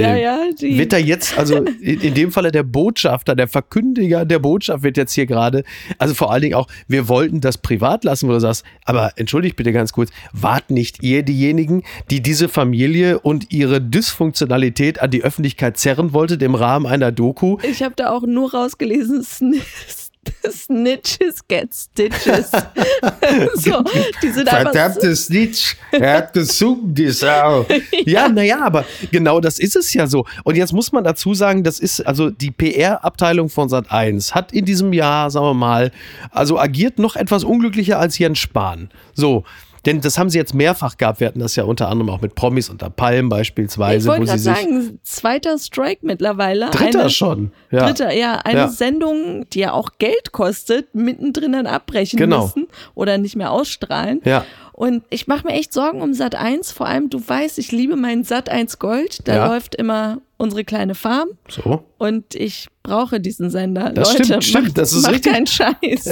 ja, 0.00 0.16
ja, 0.16 0.38
die. 0.58 0.78
wird 0.78 0.92
da 0.92 0.98
jetzt, 0.98 1.38
also 1.38 1.56
in, 1.80 2.00
in, 2.00 2.14
dem 2.14 2.32
Falle 2.32 2.50
der 2.52 2.62
Botschafter, 2.62 3.34
der 3.34 3.48
Verkündiger 3.48 4.24
der 4.24 4.38
Botschaft 4.38 4.82
wird 4.82 4.96
jetzt 4.96 5.12
hier 5.12 5.26
gerade, 5.26 5.64
also 5.98 6.14
vor 6.14 6.32
allen 6.32 6.42
Dingen 6.42 6.54
auch, 6.54 6.68
wir 6.88 7.08
wollten 7.08 7.40
das 7.40 7.58
privat 7.58 8.04
lassen, 8.04 8.28
wo 8.28 8.32
du 8.32 8.40
sagst, 8.40 8.64
aber 8.84 9.12
entschuldigt 9.16 9.56
bitte 9.56 9.72
ganz 9.72 9.92
kurz, 9.92 10.10
wart 10.32 10.70
nicht 10.70 11.02
ihr 11.02 11.22
diejenigen, 11.22 11.82
die 12.10 12.22
diese 12.22 12.48
Familie 12.48 13.18
und 13.20 13.52
ihre 13.52 13.80
Dysfunktionalität 13.80 15.00
an 15.00 15.10
die 15.10 15.22
Öffentlichkeit 15.22 15.76
zerren 15.78 16.12
wolltet 16.12 16.42
im 16.42 16.54
Rahmen 16.54 16.86
einer 16.86 17.12
Doku? 17.12 17.58
Ich 17.62 17.82
habe 17.82 17.94
da 17.96 18.10
auch 18.10 18.22
nur 18.22 18.52
rausgelesen, 18.52 19.24
Snitches 20.50 21.46
get 21.48 21.74
Stitches. 21.74 22.50
so, 23.54 23.84
die 24.22 24.30
sind 24.30 24.48
Verdammte 24.48 25.14
Snitch, 25.16 25.76
er 25.90 26.18
hat 26.18 26.32
gesungen, 26.32 26.94
die 26.94 27.10
Sau. 27.10 27.66
ja, 28.04 28.28
naja, 28.28 28.60
aber 28.62 28.84
genau 29.10 29.40
das 29.40 29.58
ist 29.58 29.76
es 29.76 29.92
ja 29.94 30.06
so. 30.06 30.24
Und 30.44 30.56
jetzt 30.56 30.72
muss 30.72 30.92
man 30.92 31.04
dazu 31.04 31.34
sagen, 31.34 31.62
das 31.62 31.78
ist 31.78 32.00
also 32.00 32.30
die 32.30 32.50
PR-Abteilung 32.50 33.48
von 33.48 33.68
Sat1 33.68 34.32
hat 34.32 34.52
in 34.52 34.64
diesem 34.64 34.92
Jahr, 34.92 35.30
sagen 35.30 35.46
wir 35.46 35.54
mal, 35.54 35.92
also 36.30 36.58
agiert 36.58 36.98
noch 36.98 37.16
etwas 37.16 37.44
unglücklicher 37.44 37.98
als 37.98 38.18
Jens 38.18 38.38
Spahn. 38.38 38.90
So, 39.14 39.44
denn 39.86 40.00
das 40.00 40.18
haben 40.18 40.30
sie 40.30 40.38
jetzt 40.38 40.54
mehrfach 40.54 40.96
gehabt. 40.96 41.20
Wir 41.20 41.26
hatten 41.26 41.40
das 41.40 41.56
ja 41.56 41.64
unter 41.64 41.88
anderem 41.88 42.10
auch 42.10 42.20
mit 42.20 42.34
Promis 42.34 42.68
unter 42.68 42.90
Palm 42.90 43.28
beispielsweise. 43.28 44.06
Ich 44.06 44.06
wollte 44.06 44.26
gerade 44.26 44.38
sagen, 44.38 44.98
zweiter 45.02 45.58
Strike 45.58 46.00
mittlerweile. 46.02 46.70
Dritter 46.70 47.00
eine, 47.00 47.10
schon. 47.10 47.52
Ja. 47.70 47.86
Dritter, 47.86 48.12
ja. 48.12 48.36
Eine 48.44 48.58
ja. 48.58 48.68
Sendung, 48.68 49.46
die 49.50 49.60
ja 49.60 49.72
auch 49.72 49.90
Geld 49.98 50.32
kostet, 50.32 50.94
mittendrin 50.94 51.52
dann 51.52 51.66
abbrechen 51.66 52.18
genau. 52.18 52.44
müssen 52.44 52.66
oder 52.94 53.18
nicht 53.18 53.36
mehr 53.36 53.50
ausstrahlen. 53.50 54.20
Ja. 54.24 54.44
Und 54.72 55.04
ich 55.10 55.28
mache 55.28 55.46
mir 55.46 55.52
echt 55.52 55.72
Sorgen 55.72 56.02
um 56.02 56.14
Sat 56.14 56.34
1. 56.34 56.72
Vor 56.72 56.86
allem, 56.86 57.08
du 57.08 57.20
weißt, 57.26 57.58
ich 57.58 57.70
liebe 57.70 57.94
meinen 57.94 58.24
Sat 58.24 58.48
1 58.48 58.80
Gold. 58.80 59.28
Da 59.28 59.36
ja. 59.36 59.46
läuft 59.46 59.76
immer 59.76 60.18
unsere 60.36 60.64
kleine 60.64 60.94
Farm. 60.94 61.28
So. 61.48 61.84
Und 61.98 62.34
ich 62.34 62.68
brauche 62.84 63.18
diesen 63.18 63.50
Sender. 63.50 63.90
Das 63.90 64.12
Leute, 64.12 64.24
stimmt, 64.24 64.44
stimmt. 64.44 64.64
Macht, 64.66 64.78
das 64.78 64.92
ist 64.92 65.02
macht 65.04 65.14
richtig. 65.14 65.32
keinen 65.32 65.46
Scheiß. 65.46 66.10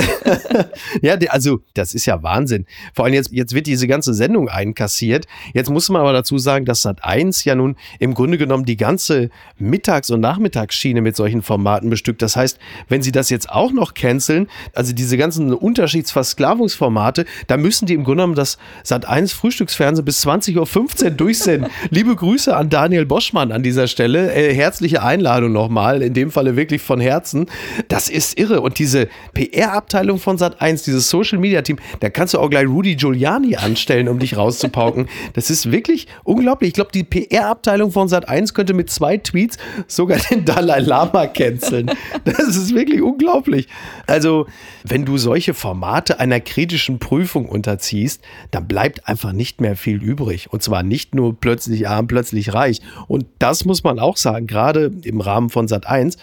ja, 1.02 1.17
also 1.29 1.61
das 1.75 1.93
ist 1.93 2.07
ja 2.07 2.23
Wahnsinn. 2.23 2.64
Vor 2.95 3.05
allem 3.05 3.12
jetzt, 3.12 3.31
jetzt 3.31 3.55
wird 3.55 3.67
diese 3.67 3.87
ganze 3.87 4.14
Sendung 4.14 4.49
einkassiert. 4.49 5.26
Jetzt 5.52 5.69
muss 5.69 5.91
man 5.91 6.00
aber 6.00 6.14
dazu 6.14 6.38
sagen, 6.38 6.64
dass 6.64 6.81
Sat 6.81 7.05
1 7.05 7.45
ja 7.45 7.55
nun 7.55 7.76
im 7.99 8.14
Grunde 8.14 8.38
genommen 8.38 8.64
die 8.64 8.79
ganze 8.79 9.29
Mittags- 9.59 10.09
und 10.11 10.21
Nachmittagsschiene 10.21 11.02
mit 11.02 11.14
solchen 11.14 11.43
Formaten 11.43 11.91
bestückt. 11.91 12.23
Das 12.23 12.37
heißt, 12.37 12.59
wenn 12.88 13.02
sie 13.02 13.12
das 13.12 13.29
jetzt 13.29 13.50
auch 13.50 13.73
noch 13.73 13.93
canceln, 13.93 14.49
also 14.73 14.95
diese 14.95 15.19
ganzen 15.19 15.52
Unterschiedsversklavungsformate, 15.52 17.26
da 17.49 17.59
müssen 17.59 17.85
die 17.85 17.93
im 17.93 18.05
Grunde 18.05 18.23
genommen 18.23 18.35
das 18.35 18.57
Sat 18.83 19.05
1 19.05 19.35
Frühstücksfernsehen 19.35 20.07
bis 20.07 20.26
20.15 20.26 21.05
Uhr 21.05 21.11
durchsenden. 21.11 21.71
Liebe 21.91 22.17
Grüße 22.17 22.57
an 22.57 22.71
Daniel 22.71 23.05
Boschmann 23.05 23.52
an 23.52 23.62
dieser 23.62 23.88
Stelle. 23.88 24.12
Äh, 24.19 24.54
herzliche 24.54 25.02
Einladung 25.02 25.52
nochmal. 25.52 26.02
In 26.02 26.14
dem 26.14 26.31
Falle 26.31 26.57
wirklich 26.57 26.83
von 26.83 27.00
Herzen. 27.00 27.47
Das 27.88 28.09
ist 28.09 28.38
irre. 28.38 28.61
Und 28.61 28.78
diese 28.78 29.09
PR-Abteilung 29.35 30.19
von 30.19 30.38
Sat1, 30.38 30.85
dieses 30.85 31.09
Social 31.09 31.38
Media 31.38 31.62
Team, 31.62 31.78
da 32.00 32.11
kannst 32.11 32.35
du 32.35 32.38
auch 32.38 32.50
gleich 32.50 32.66
Rudy 32.66 32.97
Giuliani 32.97 33.57
anstellen, 33.57 34.09
um 34.09 34.19
dich 34.19 34.37
rauszupauken. 34.37 35.09
Das 35.35 35.50
ist 35.50 35.71
wirklich 35.71 36.09
unglaublich. 36.25 36.69
Ich 36.69 36.75
glaube, 36.75 36.90
die 36.92 37.04
PR-Abteilung 37.04 37.90
von 37.90 38.09
Sat1 38.09 38.52
könnte 38.54 38.75
mit 38.75 38.90
zwei 38.90 39.16
Tweets 39.16 39.57
sogar 39.87 40.19
den 40.19 40.45
Dalai 40.45 40.81
Lama 40.81 41.26
canceln. 41.26 41.90
Das 42.25 42.40
ist 42.40 42.75
wirklich 42.75 43.02
unglaublich. 43.02 43.69
Also, 44.07 44.47
wenn 44.85 45.04
du 45.04 45.19
solche 45.19 45.54
Formate 45.54 46.21
einer 46.21 46.40
kritischen 46.40 46.99
Prüfung 46.99 47.49
unterziehst, 47.49 48.23
dann 48.50 48.66
bleibt 48.66 49.09
einfach 49.09 49.33
nicht 49.33 49.61
mehr 49.61 49.76
viel 49.76 50.02
übrig. 50.02 50.52
Und 50.52 50.62
zwar 50.62 50.83
nicht 50.83 51.14
nur 51.14 51.38
plötzlich 51.38 51.88
arm, 51.88 52.07
plötzlich 52.07 52.52
reich. 52.54 52.81
Und 53.09 53.26
das 53.38 53.64
muss 53.64 53.85
man 53.85 53.99
auch 54.02 54.16
sagen, 54.16 54.47
gerade 54.47 54.92
im 55.04 55.21
Rahmen 55.21 55.49
von 55.49 55.66
Sat1 55.66 56.16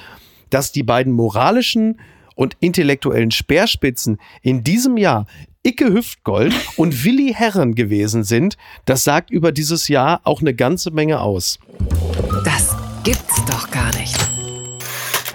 dass 0.49 0.71
die 0.71 0.83
beiden 0.83 1.13
moralischen 1.13 1.99
und 2.35 2.55
intellektuellen 2.59 3.31
Speerspitzen 3.31 4.19
in 4.41 4.63
diesem 4.63 4.97
Jahr 4.97 5.25
Icke 5.63 5.91
Hüftgold 5.91 6.53
und 6.77 7.03
Willi 7.03 7.33
Herren 7.33 7.75
gewesen 7.75 8.23
sind, 8.23 8.57
das 8.85 9.03
sagt 9.03 9.29
über 9.29 9.51
dieses 9.51 9.87
Jahr 9.87 10.21
auch 10.23 10.41
eine 10.41 10.53
ganze 10.53 10.91
Menge 10.91 11.21
aus. 11.21 11.59
Das 12.45 12.75
gibt's 13.03 13.43
doch 13.45 13.69
gar 13.69 13.93
nicht. 13.97 14.38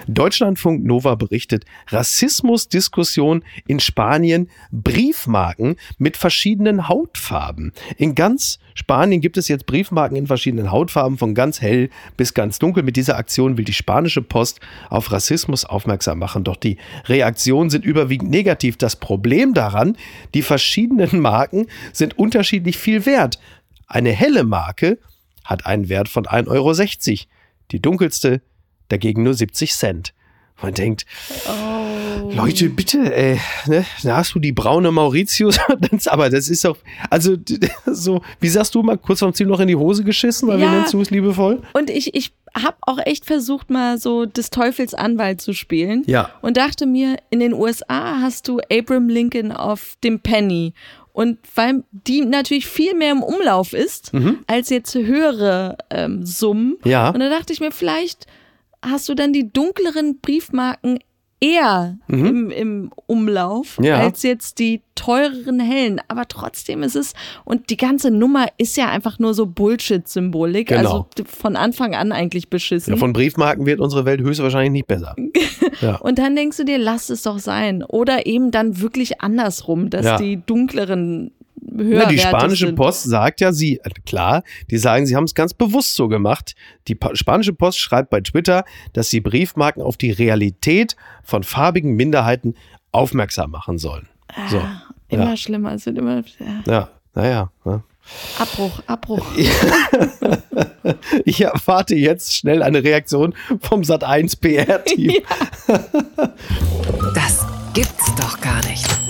Deutschlandfunk 0.07 0.83
Nova 0.83 1.15
berichtet, 1.15 1.65
Rassismusdiskussion 1.87 3.43
in 3.67 3.79
Spanien, 3.79 4.49
Briefmarken 4.71 5.75
mit 5.97 6.17
verschiedenen 6.17 6.87
Hautfarben. 6.87 7.73
In 7.97 8.15
ganz 8.15 8.59
Spanien 8.73 9.21
gibt 9.21 9.37
es 9.37 9.47
jetzt 9.47 9.65
Briefmarken 9.65 10.17
in 10.17 10.27
verschiedenen 10.27 10.71
Hautfarben, 10.71 11.17
von 11.17 11.33
ganz 11.33 11.61
hell 11.61 11.89
bis 12.17 12.33
ganz 12.33 12.59
dunkel. 12.59 12.83
Mit 12.83 12.97
dieser 12.97 13.17
Aktion 13.17 13.57
will 13.57 13.63
die 13.63 13.73
spanische 13.73 14.21
Post 14.21 14.59
auf 14.89 15.11
Rassismus 15.11 15.65
aufmerksam 15.65 16.19
machen. 16.19 16.43
Doch 16.43 16.57
die 16.57 16.77
Reaktionen 17.05 17.69
sind 17.69 17.85
überwiegend 17.85 18.29
negativ. 18.29 18.77
Das 18.77 18.97
Problem 18.97 19.53
daran, 19.53 19.97
die 20.33 20.41
verschiedenen 20.41 21.19
Marken 21.21 21.67
sind 21.93 22.19
unterschiedlich 22.19 22.77
viel 22.77 23.05
wert. 23.05 23.39
Eine 23.87 24.11
helle 24.11 24.43
Marke 24.43 24.99
hat 25.43 25.65
einen 25.65 25.89
Wert 25.89 26.09
von 26.09 26.25
1,60 26.25 26.47
Euro. 26.49 27.29
Die 27.71 27.81
dunkelste 27.81 28.41
dagegen 28.89 29.23
nur 29.23 29.33
70 29.33 29.73
Cent. 29.73 30.13
Man 30.61 30.73
denkt, 30.73 31.05
oh. 31.47 32.31
Leute, 32.31 32.69
bitte, 32.69 33.13
ey, 33.13 33.39
ne, 33.67 33.85
da 34.03 34.17
hast 34.17 34.35
du 34.35 34.39
die 34.39 34.53
braune 34.53 34.89
Mauritius, 34.89 35.59
aber 36.07 36.29
das 36.29 36.47
ist 36.47 36.63
doch, 36.63 36.77
also 37.09 37.35
so, 37.85 38.21
wie 38.39 38.47
sagst 38.47 38.73
du 38.73 38.81
mal, 38.81 38.97
kurz 38.97 39.19
vom 39.19 39.33
Ziel 39.33 39.47
noch 39.47 39.59
in 39.59 39.67
die 39.67 39.75
Hose 39.75 40.05
geschissen, 40.05 40.47
weil 40.47 40.59
ja. 40.59 40.67
wie 40.71 40.75
nennst 40.75 40.93
du 40.93 41.01
es 41.01 41.09
liebevoll? 41.09 41.61
Und 41.73 41.89
ich, 41.89 42.15
ich 42.15 42.31
habe 42.55 42.77
auch 42.81 42.99
echt 43.05 43.25
versucht, 43.25 43.69
mal 43.69 43.97
so 43.97 44.25
des 44.25 44.49
Teufels 44.49 44.93
Anwalt 44.93 45.41
zu 45.41 45.53
spielen. 45.53 46.03
Ja. 46.07 46.31
Und 46.41 46.55
dachte 46.55 46.85
mir, 46.85 47.17
in 47.29 47.41
den 47.41 47.53
USA 47.53 48.21
hast 48.21 48.47
du 48.47 48.59
Abraham 48.71 49.09
Lincoln 49.09 49.51
auf 49.51 49.95
dem 50.03 50.21
Penny. 50.21 50.73
Und 51.11 51.37
weil 51.55 51.83
die 51.91 52.21
natürlich 52.21 52.67
viel 52.67 52.93
mehr 52.93 53.11
im 53.11 53.23
Umlauf 53.23 53.73
ist, 53.73 54.13
mhm. 54.13 54.39
als 54.47 54.69
jetzt 54.69 54.95
höhere 54.95 55.77
ähm, 55.89 56.25
Summen. 56.25 56.77
Ja. 56.85 57.09
Und 57.09 57.19
da 57.19 57.29
dachte 57.29 57.53
ich 57.53 57.59
mir, 57.59 57.71
vielleicht 57.71 58.25
hast 58.85 59.09
du 59.09 59.15
dann 59.15 59.33
die 59.33 59.51
dunkleren 59.51 60.19
Briefmarken 60.19 60.99
eher 61.41 61.97
mhm. 62.07 62.25
im, 62.25 62.51
im, 62.51 62.91
Umlauf 63.07 63.77
ja. 63.81 63.99
als 63.99 64.23
jetzt 64.23 64.57
die 64.57 64.81
teureren 64.95 65.59
hellen. 65.59 66.01
Aber 66.07 66.27
trotzdem 66.27 66.81
ist 66.81 66.95
es, 66.95 67.13
und 67.43 67.69
die 67.69 67.77
ganze 67.77 68.09
Nummer 68.09 68.47
ist 68.57 68.77
ja 68.77 68.89
einfach 68.89 69.19
nur 69.19 69.33
so 69.33 69.45
Bullshit-Symbolik. 69.45 70.69
Genau. 70.69 70.79
Also 70.79 71.07
von 71.25 71.55
Anfang 71.55 71.93
an 71.93 72.11
eigentlich 72.11 72.49
beschissen. 72.49 72.93
Ja, 72.93 72.99
von 72.99 73.13
Briefmarken 73.13 73.65
wird 73.65 73.79
unsere 73.79 74.05
Welt 74.05 74.21
höchstwahrscheinlich 74.21 74.71
nicht 74.71 74.87
besser. 74.87 75.15
ja. 75.81 75.97
Und 75.97 76.17
dann 76.17 76.35
denkst 76.35 76.57
du 76.57 76.65
dir, 76.65 76.77
lass 76.77 77.09
es 77.09 77.23
doch 77.23 77.39
sein. 77.39 77.83
Oder 77.83 78.25
eben 78.25 78.51
dann 78.51 78.79
wirklich 78.79 79.21
andersrum, 79.21 79.89
dass 79.89 80.19
die 80.19 80.41
dunkleren 80.45 81.31
höher 81.73 81.99
Na, 81.99 82.05
Die 82.09 82.19
spanische 82.19 82.67
sind. 82.67 82.75
Post 82.75 83.03
sagt 83.03 83.41
ja, 83.41 83.51
sie, 83.51 83.79
äh, 83.83 83.89
klar, 84.05 84.43
die 84.69 84.77
sagen, 84.77 85.05
sie 85.05 85.15
haben 85.15 85.25
es 85.25 85.35
ganz 85.35 85.53
bewusst 85.53 85.95
so 85.95 86.07
gemacht. 86.07 86.55
Die 86.87 86.97
spanische 87.13 87.53
Post 87.53 87.79
schreibt 87.79 88.09
bei 88.09 88.21
Twitter, 88.21 88.65
dass 88.93 89.09
sie 89.09 89.21
Briefmarken 89.21 89.81
auf 89.81 89.97
die 89.97 90.11
Realität 90.11 90.95
von 91.23 91.43
farbigen 91.43 91.95
Minderheiten 91.95 92.55
aufmerksam 92.91 93.51
machen 93.51 93.77
sollen. 93.77 94.07
Ah, 94.27 94.47
so, 94.49 94.61
immer 95.09 95.29
ja. 95.29 95.37
schlimmer, 95.37 95.73
es 95.73 95.85
wird 95.85 95.97
immer. 95.97 96.23
Ja, 96.39 96.63
ja 96.65 96.89
naja. 97.13 97.51
Ja. 97.65 97.83
Abbruch, 98.37 98.81
Abbruch. 98.85 99.25
ich 101.25 101.41
erwarte 101.41 101.95
jetzt 101.95 102.35
schnell 102.35 102.61
eine 102.61 102.83
Reaktion 102.83 103.33
vom 103.61 103.81
Sat1 103.81 104.39
PR-Team. 104.39 105.13
Ja. 105.67 105.79
Das 107.15 107.45
gibt's 107.73 108.13
doch 108.15 108.39
gar 108.39 108.63
nicht. 108.67 109.04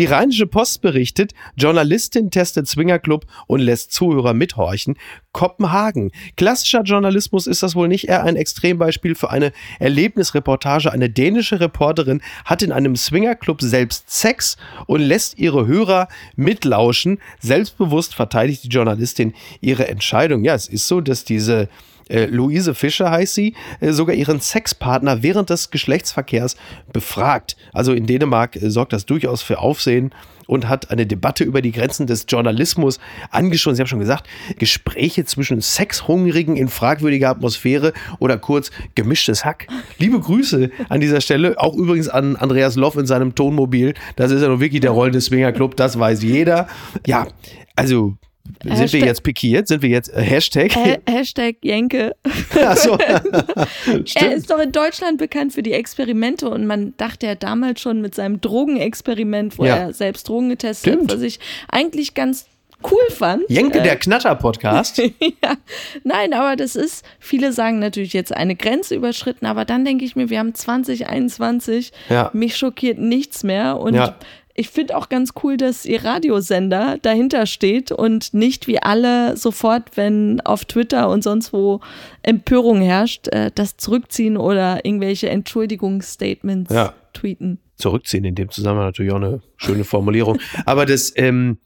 Die 0.00 0.06
Rheinische 0.06 0.46
Post 0.46 0.80
berichtet, 0.80 1.34
Journalistin 1.56 2.30
testet 2.30 2.66
Swingerclub 2.66 3.26
und 3.46 3.60
lässt 3.60 3.92
Zuhörer 3.92 4.32
mithorchen. 4.32 4.96
Kopenhagen. 5.32 6.10
Klassischer 6.38 6.80
Journalismus 6.84 7.46
ist 7.46 7.62
das 7.62 7.74
wohl 7.74 7.86
nicht 7.86 8.08
eher 8.08 8.24
ein 8.24 8.34
Extrembeispiel 8.34 9.14
für 9.14 9.28
eine 9.28 9.52
Erlebnisreportage. 9.78 10.90
Eine 10.90 11.10
dänische 11.10 11.60
Reporterin 11.60 12.22
hat 12.46 12.62
in 12.62 12.72
einem 12.72 12.96
Swingerclub 12.96 13.60
selbst 13.60 14.08
Sex 14.08 14.56
und 14.86 15.02
lässt 15.02 15.38
ihre 15.38 15.66
Hörer 15.66 16.08
mitlauschen. 16.34 17.18
Selbstbewusst 17.40 18.14
verteidigt 18.14 18.64
die 18.64 18.68
Journalistin 18.68 19.34
ihre 19.60 19.86
Entscheidung. 19.86 20.44
Ja, 20.44 20.54
es 20.54 20.66
ist 20.66 20.88
so, 20.88 21.02
dass 21.02 21.26
diese 21.26 21.68
äh, 22.10 22.26
Luise 22.26 22.74
Fischer 22.74 23.10
heißt 23.10 23.34
sie, 23.34 23.54
äh, 23.80 23.92
sogar 23.92 24.14
ihren 24.14 24.40
Sexpartner 24.40 25.22
während 25.22 25.50
des 25.50 25.70
Geschlechtsverkehrs 25.70 26.56
befragt. 26.92 27.56
Also 27.72 27.92
in 27.92 28.06
Dänemark 28.06 28.56
äh, 28.56 28.70
sorgt 28.70 28.92
das 28.92 29.06
durchaus 29.06 29.42
für 29.42 29.58
Aufsehen 29.58 30.12
und 30.50 30.68
hat 30.68 30.90
eine 30.90 31.06
Debatte 31.06 31.44
über 31.44 31.62
die 31.62 31.70
Grenzen 31.70 32.08
des 32.08 32.26
Journalismus 32.28 32.98
angeschoben. 33.30 33.76
Sie 33.76 33.82
haben 33.82 33.86
schon 33.86 34.00
gesagt, 34.00 34.28
Gespräche 34.58 35.24
zwischen 35.24 35.60
Sexhungrigen 35.60 36.56
in 36.56 36.66
fragwürdiger 36.66 37.30
Atmosphäre 37.30 37.92
oder 38.18 38.36
kurz 38.36 38.72
gemischtes 38.96 39.44
Hack. 39.44 39.68
Liebe 39.98 40.18
Grüße 40.18 40.70
an 40.88 41.00
dieser 41.00 41.20
Stelle, 41.20 41.54
auch 41.58 41.76
übrigens 41.76 42.08
an 42.08 42.34
Andreas 42.34 42.74
Loff 42.74 42.96
in 42.96 43.06
seinem 43.06 43.36
Tonmobil. 43.36 43.94
Das 44.16 44.32
ist 44.32 44.42
ja 44.42 44.48
nur 44.48 44.58
wirklich 44.58 44.80
der 44.80 44.90
rollende 44.90 45.20
Swinger 45.20 45.52
Club, 45.52 45.76
das 45.76 45.96
weiß 45.98 46.20
jeder. 46.24 46.66
Ja, 47.06 47.28
also 47.76 48.16
sind 48.62 48.72
Hashtag, 48.72 49.00
wir 49.00 49.06
jetzt 49.06 49.22
pikiert? 49.22 49.68
Sind 49.68 49.82
wir 49.82 49.88
jetzt 49.88 50.12
äh, 50.12 50.22
Hashtag? 50.22 50.74
Ha 50.74 50.96
Hashtag 51.08 51.56
Jenke. 51.62 52.16
So. 52.74 52.98
er 54.14 54.34
ist 54.34 54.50
doch 54.50 54.58
in 54.58 54.72
Deutschland 54.72 55.18
bekannt 55.18 55.52
für 55.52 55.62
die 55.62 55.72
Experimente 55.72 56.48
und 56.48 56.66
man 56.66 56.94
dachte 56.96 57.26
ja 57.26 57.34
damals 57.34 57.80
schon 57.80 58.00
mit 58.00 58.14
seinem 58.14 58.40
Drogenexperiment, 58.40 59.58
wo 59.58 59.64
ja. 59.64 59.76
er 59.76 59.92
selbst 59.92 60.28
Drogen 60.28 60.48
getestet 60.48 60.94
Stimmt. 60.94 61.10
hat, 61.10 61.18
was 61.18 61.22
ich 61.22 61.38
eigentlich 61.68 62.14
ganz 62.14 62.46
cool 62.90 63.10
fand. 63.10 63.44
Jenke, 63.48 63.82
der 63.82 63.92
äh, 63.92 63.96
Knatter-Podcast. 63.96 64.98
ja, 65.42 65.56
nein, 66.04 66.32
aber 66.32 66.56
das 66.56 66.76
ist, 66.76 67.04
viele 67.18 67.52
sagen 67.52 67.78
natürlich 67.78 68.12
jetzt 68.12 68.34
eine 68.34 68.56
Grenze 68.56 68.94
überschritten, 68.94 69.46
aber 69.46 69.64
dann 69.64 69.84
denke 69.84 70.04
ich 70.04 70.16
mir, 70.16 70.30
wir 70.30 70.38
haben 70.38 70.54
2021, 70.54 71.92
ja. 72.08 72.30
mich 72.32 72.56
schockiert 72.56 72.98
nichts 72.98 73.42
mehr 73.42 73.78
und 73.78 73.94
ja 73.94 74.16
ich 74.60 74.68
finde 74.68 74.94
auch 74.94 75.08
ganz 75.08 75.32
cool, 75.42 75.56
dass 75.56 75.86
ihr 75.86 76.04
Radiosender 76.04 76.98
dahinter 77.00 77.46
steht 77.46 77.92
und 77.92 78.34
nicht 78.34 78.66
wie 78.66 78.78
alle 78.78 79.34
sofort, 79.38 79.96
wenn 79.96 80.42
auf 80.42 80.66
Twitter 80.66 81.08
und 81.08 81.24
sonst 81.24 81.54
wo 81.54 81.80
Empörung 82.22 82.82
herrscht, 82.82 83.28
äh, 83.28 83.50
das 83.54 83.78
zurückziehen 83.78 84.36
oder 84.36 84.84
irgendwelche 84.84 85.30
Entschuldigungsstatements 85.30 86.74
ja. 86.74 86.92
tweeten. 87.14 87.58
Zurückziehen 87.76 88.24
in 88.24 88.34
dem 88.34 88.50
Zusammenhang 88.50 88.88
natürlich 88.88 89.12
auch 89.12 89.16
eine 89.16 89.40
schöne 89.56 89.84
Formulierung. 89.84 90.38
Aber 90.66 90.84
das, 90.84 91.14
ähm, 91.16 91.56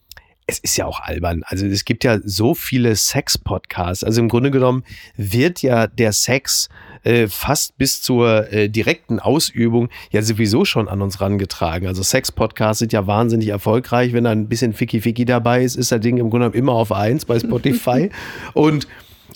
es 0.47 0.59
ist 0.59 0.77
ja 0.77 0.87
auch 0.87 1.01
albern. 1.01 1.43
Also 1.47 1.67
es 1.67 1.85
gibt 1.85 2.05
ja 2.05 2.19
so 2.23 2.55
viele 2.55 2.95
Sex-Podcasts. 2.97 4.05
Also 4.05 4.21
im 4.21 4.29
Grunde 4.29 4.51
genommen 4.51 4.85
wird 5.17 5.63
ja 5.63 5.87
der 5.87 6.13
Sex 6.13 6.69
äh, 7.03 7.29
fast 7.29 7.79
bis 7.79 8.03
zur 8.03 8.53
äh, 8.53 8.69
direkten 8.69 9.21
Ausübung 9.21 9.89
ja 10.11 10.23
sowieso 10.23 10.65
schon 10.65 10.89
an 10.89 11.01
uns 11.01 11.21
rangetragen. 11.21 11.89
Also 11.89 12.03
Sex-Podcasts 12.03 12.81
sind 12.81 12.93
ja 12.93 13.07
wahnsinnig 13.07 13.49
erfolgreich. 13.49 14.13
Wenn 14.13 14.25
da 14.25 14.31
ein 14.31 14.49
bisschen 14.49 14.75
Ficky-Ficky 14.75 15.25
dabei 15.25 15.65
ist, 15.65 15.77
ist 15.77 15.93
das 15.93 16.01
Ding 16.01 16.19
im 16.19 16.29
Grunde 16.29 16.47
genommen 16.47 16.59
immer 16.59 16.73
auf 16.73 16.93
eins 16.93 17.25
bei 17.25 17.39
Spotify. 17.39 18.11
Und 18.53 18.87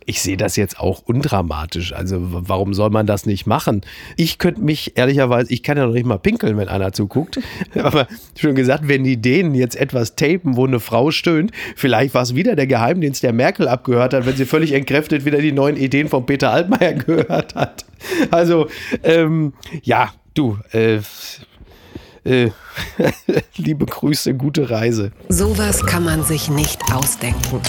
ich 0.08 0.22
sehe 0.22 0.36
das 0.36 0.56
jetzt 0.56 0.80
auch 0.80 1.02
undramatisch. 1.04 1.92
Also 1.92 2.16
warum 2.20 2.72
soll 2.72 2.90
man 2.90 3.06
das 3.06 3.26
nicht 3.26 3.46
machen? 3.46 3.82
Ich 4.16 4.38
könnte 4.38 4.62
mich 4.62 4.96
ehrlicherweise, 4.96 5.52
ich 5.52 5.62
kann 5.62 5.76
ja 5.76 5.86
noch 5.86 5.92
nicht 5.92 6.06
mal 6.06 6.18
pinkeln, 6.18 6.56
wenn 6.56 6.68
einer 6.68 6.92
zuguckt. 6.92 7.38
Aber 7.74 8.06
schon 8.38 8.54
gesagt, 8.54 8.88
wenn 8.88 9.04
die 9.04 9.20
denen 9.20 9.54
jetzt 9.54 9.76
etwas 9.76 10.16
tapen, 10.16 10.56
wo 10.56 10.66
eine 10.66 10.80
Frau 10.80 11.10
stöhnt, 11.10 11.52
vielleicht 11.76 12.14
war 12.14 12.22
es 12.22 12.34
wieder 12.34 12.56
der 12.56 12.66
Geheimdienst, 12.66 13.22
der 13.22 13.32
Merkel 13.32 13.68
abgehört 13.68 14.14
hat, 14.14 14.24
wenn 14.24 14.36
sie 14.36 14.46
völlig 14.46 14.72
entkräftet 14.72 15.24
wieder 15.24 15.38
die 15.38 15.52
neuen 15.52 15.76
Ideen 15.76 16.08
von 16.08 16.24
Peter 16.24 16.50
Altmaier 16.52 16.94
gehört 16.94 17.54
hat. 17.54 17.84
Also 18.30 18.68
ähm, 19.02 19.52
ja, 19.82 20.12
du. 20.34 20.58
Äh, 20.72 21.00
äh, 22.24 22.50
liebe 23.56 23.86
Grüße, 23.86 24.34
gute 24.34 24.70
Reise. 24.70 25.12
Sowas 25.28 25.84
kann 25.84 26.04
man 26.04 26.24
sich 26.24 26.48
nicht 26.50 26.80
ausdenken. 26.92 27.60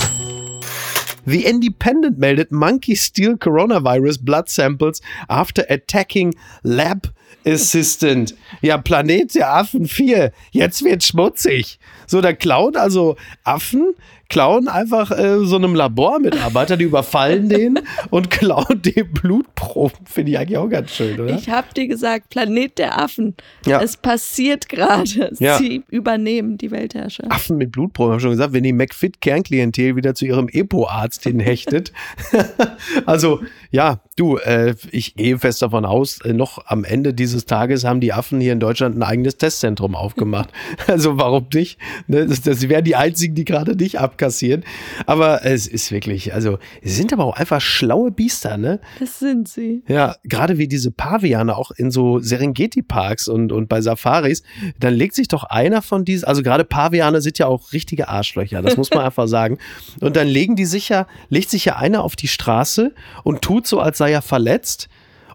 The 1.29 1.45
Independent 1.45 2.17
meldet 2.17 2.51
Monkey 2.51 2.95
steal 2.95 3.37
coronavirus 3.37 4.25
blood 4.25 4.49
samples 4.49 4.99
after 5.27 5.63
attacking 5.69 6.33
lab 6.63 7.13
assistant. 7.45 8.33
Ja, 8.61 8.77
Planet 8.77 9.35
der 9.35 9.53
Affen 9.53 9.87
4. 9.87 10.31
Jetzt 10.49 10.83
wird 10.83 11.03
schmutzig. 11.03 11.77
So, 12.07 12.21
der 12.21 12.33
klaut 12.33 12.75
also 12.75 13.15
Affen, 13.43 13.93
klauen 14.29 14.67
einfach 14.67 15.09
äh, 15.09 15.43
so 15.43 15.55
einem 15.55 15.73
Labormitarbeiter, 15.73 16.77
die 16.77 16.83
überfallen 16.83 17.49
den 17.49 17.79
und 18.11 18.29
klauen 18.29 18.81
den 18.81 19.11
Blutproben. 19.11 20.05
Finde 20.05 20.31
ich 20.31 20.37
eigentlich 20.37 20.57
auch 20.57 20.69
ganz 20.69 20.91
schön, 20.91 21.19
oder? 21.19 21.35
Ich 21.35 21.49
habe 21.49 21.67
dir 21.75 21.87
gesagt, 21.87 22.29
Planet 22.29 22.77
der 22.77 23.01
Affen. 23.01 23.35
Ja. 23.65 23.81
Es 23.81 23.97
passiert 23.97 24.69
gerade. 24.69 25.09
Ja. 25.39 25.57
Sie 25.57 25.83
übernehmen 25.89 26.57
die 26.57 26.69
Weltherrschaft. 26.69 27.31
Affen 27.31 27.57
mit 27.57 27.71
Blutproben, 27.71 28.11
habe 28.11 28.21
schon 28.21 28.31
gesagt, 28.31 28.51
wenn 28.51 28.63
die 28.63 28.73
McFit-Kernklientel 28.73 29.95
wieder 29.95 30.13
zu 30.13 30.25
ihrem 30.25 30.49
Epo-Arzt 30.49 31.23
hinhechtet. 31.23 31.93
also, 33.05 33.39
ja, 33.71 34.01
du, 34.17 34.37
äh, 34.37 34.75
ich 34.91 35.15
gehe 35.15 35.39
fest 35.39 35.61
davon 35.61 35.85
aus, 35.85 36.19
äh, 36.21 36.33
noch 36.33 36.65
am 36.65 36.83
Ende 36.83 37.13
dieses 37.13 37.45
Tages 37.45 37.85
haben 37.85 38.01
die 38.01 38.11
Affen 38.11 38.41
hier 38.41 38.51
in 38.51 38.59
Deutschland 38.59 38.97
ein 38.97 39.03
eigenes 39.03 39.37
Testzentrum 39.37 39.95
aufgemacht. 39.95 40.49
also, 40.87 41.17
warum 41.17 41.47
nicht? 41.53 41.79
Ne? 42.07 42.27
Das, 42.27 42.41
das 42.41 42.67
wären 42.67 42.83
die 42.83 42.97
einzigen, 42.97 43.35
die 43.35 43.45
gerade 43.45 43.75
nicht 43.75 43.99
ab 43.99 44.18
abkassieren. 44.19 44.63
Aber 45.05 45.45
es 45.45 45.67
ist 45.67 45.91
wirklich, 45.91 46.33
also, 46.33 46.59
sie 46.81 46.93
sind 46.93 47.13
aber 47.13 47.25
auch 47.25 47.37
einfach 47.37 47.61
schlaue 47.61 48.11
Biester, 48.11 48.57
ne? 48.57 48.79
Das 48.99 49.19
sind 49.19 49.47
sie. 49.47 49.83
Ja, 49.87 50.15
gerade 50.23 50.57
wie 50.57 50.67
diese 50.67 50.91
Paviane 50.91 51.55
auch 51.55 51.71
in 51.71 51.91
so 51.91 52.19
Serengeti-Parks 52.19 53.27
und, 53.27 53.51
und 53.51 53.69
bei 53.69 53.81
Safaris, 53.81 54.43
dann 54.79 54.93
legt 54.93 55.15
sich 55.15 55.27
doch 55.27 55.45
einer 55.45 55.81
von 55.81 56.05
diesen, 56.05 56.25
also 56.25 56.43
gerade 56.43 56.65
Paviane 56.65 57.21
sind 57.21 57.39
ja 57.39 57.47
auch 57.47 57.71
richtige 57.71 58.09
Arschlöcher, 58.09 58.61
das 58.61 58.77
muss 58.77 58.89
man 58.91 58.99
einfach 59.05 59.27
sagen. 59.27 59.57
Und 60.01 60.15
dann 60.15 60.27
legen 60.27 60.55
die 60.55 60.65
sich 60.65 60.89
ja, 60.89 61.07
legt 61.29 61.49
sich 61.49 61.65
ja 61.65 61.77
einer 61.77 62.03
auf 62.03 62.15
die 62.15 62.27
Straße 62.27 62.93
und 63.23 63.41
tut 63.41 63.67
so, 63.67 63.79
als 63.79 63.97
sei 63.97 64.11
er 64.11 64.21
verletzt 64.21 64.89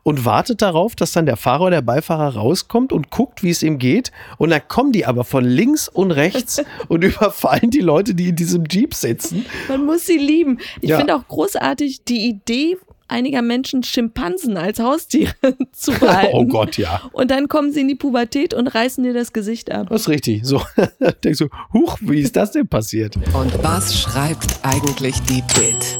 und 0.04 0.24
wartet 0.24 0.62
darauf, 0.62 0.94
dass 0.94 1.10
dann 1.10 1.26
der 1.26 1.36
Fahrer 1.36 1.62
oder 1.62 1.76
der 1.76 1.82
Beifahrer 1.82 2.36
rauskommt 2.36 2.92
und 2.92 3.10
guckt, 3.10 3.42
wie 3.42 3.50
es 3.50 3.64
ihm 3.64 3.78
geht. 3.78 4.12
Und 4.38 4.50
dann 4.50 4.62
kommen 4.68 4.92
die 4.92 5.06
aber 5.06 5.24
von 5.24 5.44
links 5.44 5.88
und 5.88 6.12
rechts 6.12 6.62
und 6.88 7.02
überfallen 7.02 7.70
die 7.70 7.80
Leute, 7.80 8.14
die 8.14 8.28
in 8.28 8.36
diesem 8.36 8.64
Jeep 8.70 8.94
sitzen. 8.94 9.44
Man 9.68 9.84
muss 9.84 10.06
sie 10.06 10.18
lieben. 10.18 10.58
Ich 10.80 10.90
ja. 10.90 10.98
finde 10.98 11.16
auch 11.16 11.26
großartig 11.26 12.04
die 12.04 12.28
Idee 12.28 12.76
einiger 13.08 13.42
Menschen 13.42 13.82
Schimpansen 13.82 14.56
als 14.56 14.78
Haustiere 14.78 15.34
zu 15.72 15.92
behalten. 15.92 16.32
Oh 16.34 16.46
Gott, 16.46 16.76
ja. 16.78 17.02
Und 17.12 17.30
dann 17.30 17.48
kommen 17.48 17.72
sie 17.72 17.80
in 17.80 17.88
die 17.88 17.94
Pubertät 17.94 18.54
und 18.54 18.68
reißen 18.68 19.04
dir 19.04 19.14
das 19.14 19.32
Gesicht 19.32 19.70
ab. 19.70 19.88
Das 19.90 20.02
ist 20.02 20.08
richtig. 20.08 20.44
So, 20.44 20.62
denkst 21.24 21.38
du, 21.38 21.48
huch, 21.72 21.98
wie 22.00 22.20
ist 22.20 22.36
das 22.36 22.52
denn 22.52 22.68
passiert? 22.68 23.16
Und 23.16 23.62
was 23.62 23.98
schreibt 23.98 24.58
eigentlich 24.62 25.20
die 25.22 25.42
Bild? 25.54 25.98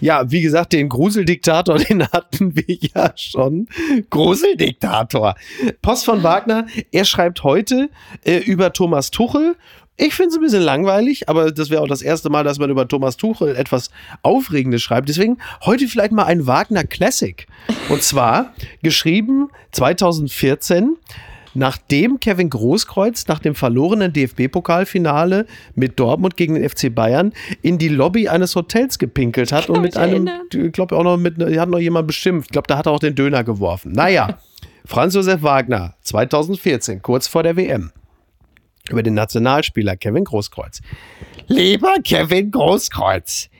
Ja, 0.00 0.30
wie 0.30 0.42
gesagt, 0.42 0.72
den 0.72 0.88
Gruseldiktator, 0.88 1.78
den 1.88 2.06
hatten 2.08 2.56
wir 2.56 2.76
ja 2.94 3.12
schon. 3.16 3.68
Gruseldiktator. 4.10 5.34
Post 5.82 6.04
von 6.04 6.22
Wagner, 6.22 6.66
er 6.90 7.04
schreibt 7.04 7.44
heute 7.44 7.90
äh, 8.24 8.38
über 8.38 8.72
Thomas 8.72 9.10
Tuchel. 9.10 9.56
Ich 10.02 10.14
finde 10.14 10.30
es 10.30 10.36
ein 10.36 10.40
bisschen 10.40 10.62
langweilig, 10.62 11.28
aber 11.28 11.52
das 11.52 11.68
wäre 11.68 11.82
auch 11.82 11.86
das 11.86 12.00
erste 12.00 12.30
Mal, 12.30 12.42
dass 12.42 12.58
man 12.58 12.70
über 12.70 12.88
Thomas 12.88 13.18
Tuchel 13.18 13.54
etwas 13.54 13.90
Aufregendes 14.22 14.80
schreibt. 14.80 15.10
Deswegen 15.10 15.36
heute 15.66 15.88
vielleicht 15.88 16.12
mal 16.12 16.24
ein 16.24 16.46
Wagner 16.46 16.84
Classic. 16.84 17.46
Und 17.90 18.02
zwar 18.02 18.54
geschrieben 18.82 19.50
2014 19.72 20.96
nachdem 21.54 22.20
Kevin 22.20 22.50
Großkreuz 22.50 23.26
nach 23.26 23.38
dem 23.38 23.54
verlorenen 23.54 24.12
DFB-Pokalfinale 24.12 25.46
mit 25.74 25.98
Dortmund 25.98 26.36
gegen 26.36 26.54
den 26.54 26.68
FC 26.68 26.94
Bayern 26.94 27.32
in 27.62 27.78
die 27.78 27.88
Lobby 27.88 28.28
eines 28.28 28.54
Hotels 28.56 28.98
gepinkelt 28.98 29.52
hat 29.52 29.68
und 29.68 29.82
mit 29.82 29.96
einem, 29.96 30.28
ich 30.52 30.72
glaube 30.72 30.96
auch 30.96 31.04
noch 31.04 31.16
mit, 31.16 31.38
hat 31.38 31.68
noch 31.68 31.78
jemand 31.78 32.06
beschimpft. 32.06 32.48
Ich 32.48 32.52
glaube, 32.52 32.66
da 32.68 32.78
hat 32.78 32.86
er 32.86 32.92
auch 32.92 33.00
den 33.00 33.14
Döner 33.14 33.44
geworfen. 33.44 33.92
Naja, 33.92 34.38
Franz 34.84 35.14
Josef 35.14 35.42
Wagner, 35.42 35.94
2014, 36.02 37.02
kurz 37.02 37.28
vor 37.28 37.42
der 37.42 37.56
WM, 37.56 37.92
über 38.88 39.02
den 39.02 39.14
Nationalspieler 39.14 39.96
Kevin 39.96 40.24
Großkreuz. 40.24 40.80
Lieber 41.46 41.94
Kevin 42.04 42.50
Großkreuz, 42.50 43.50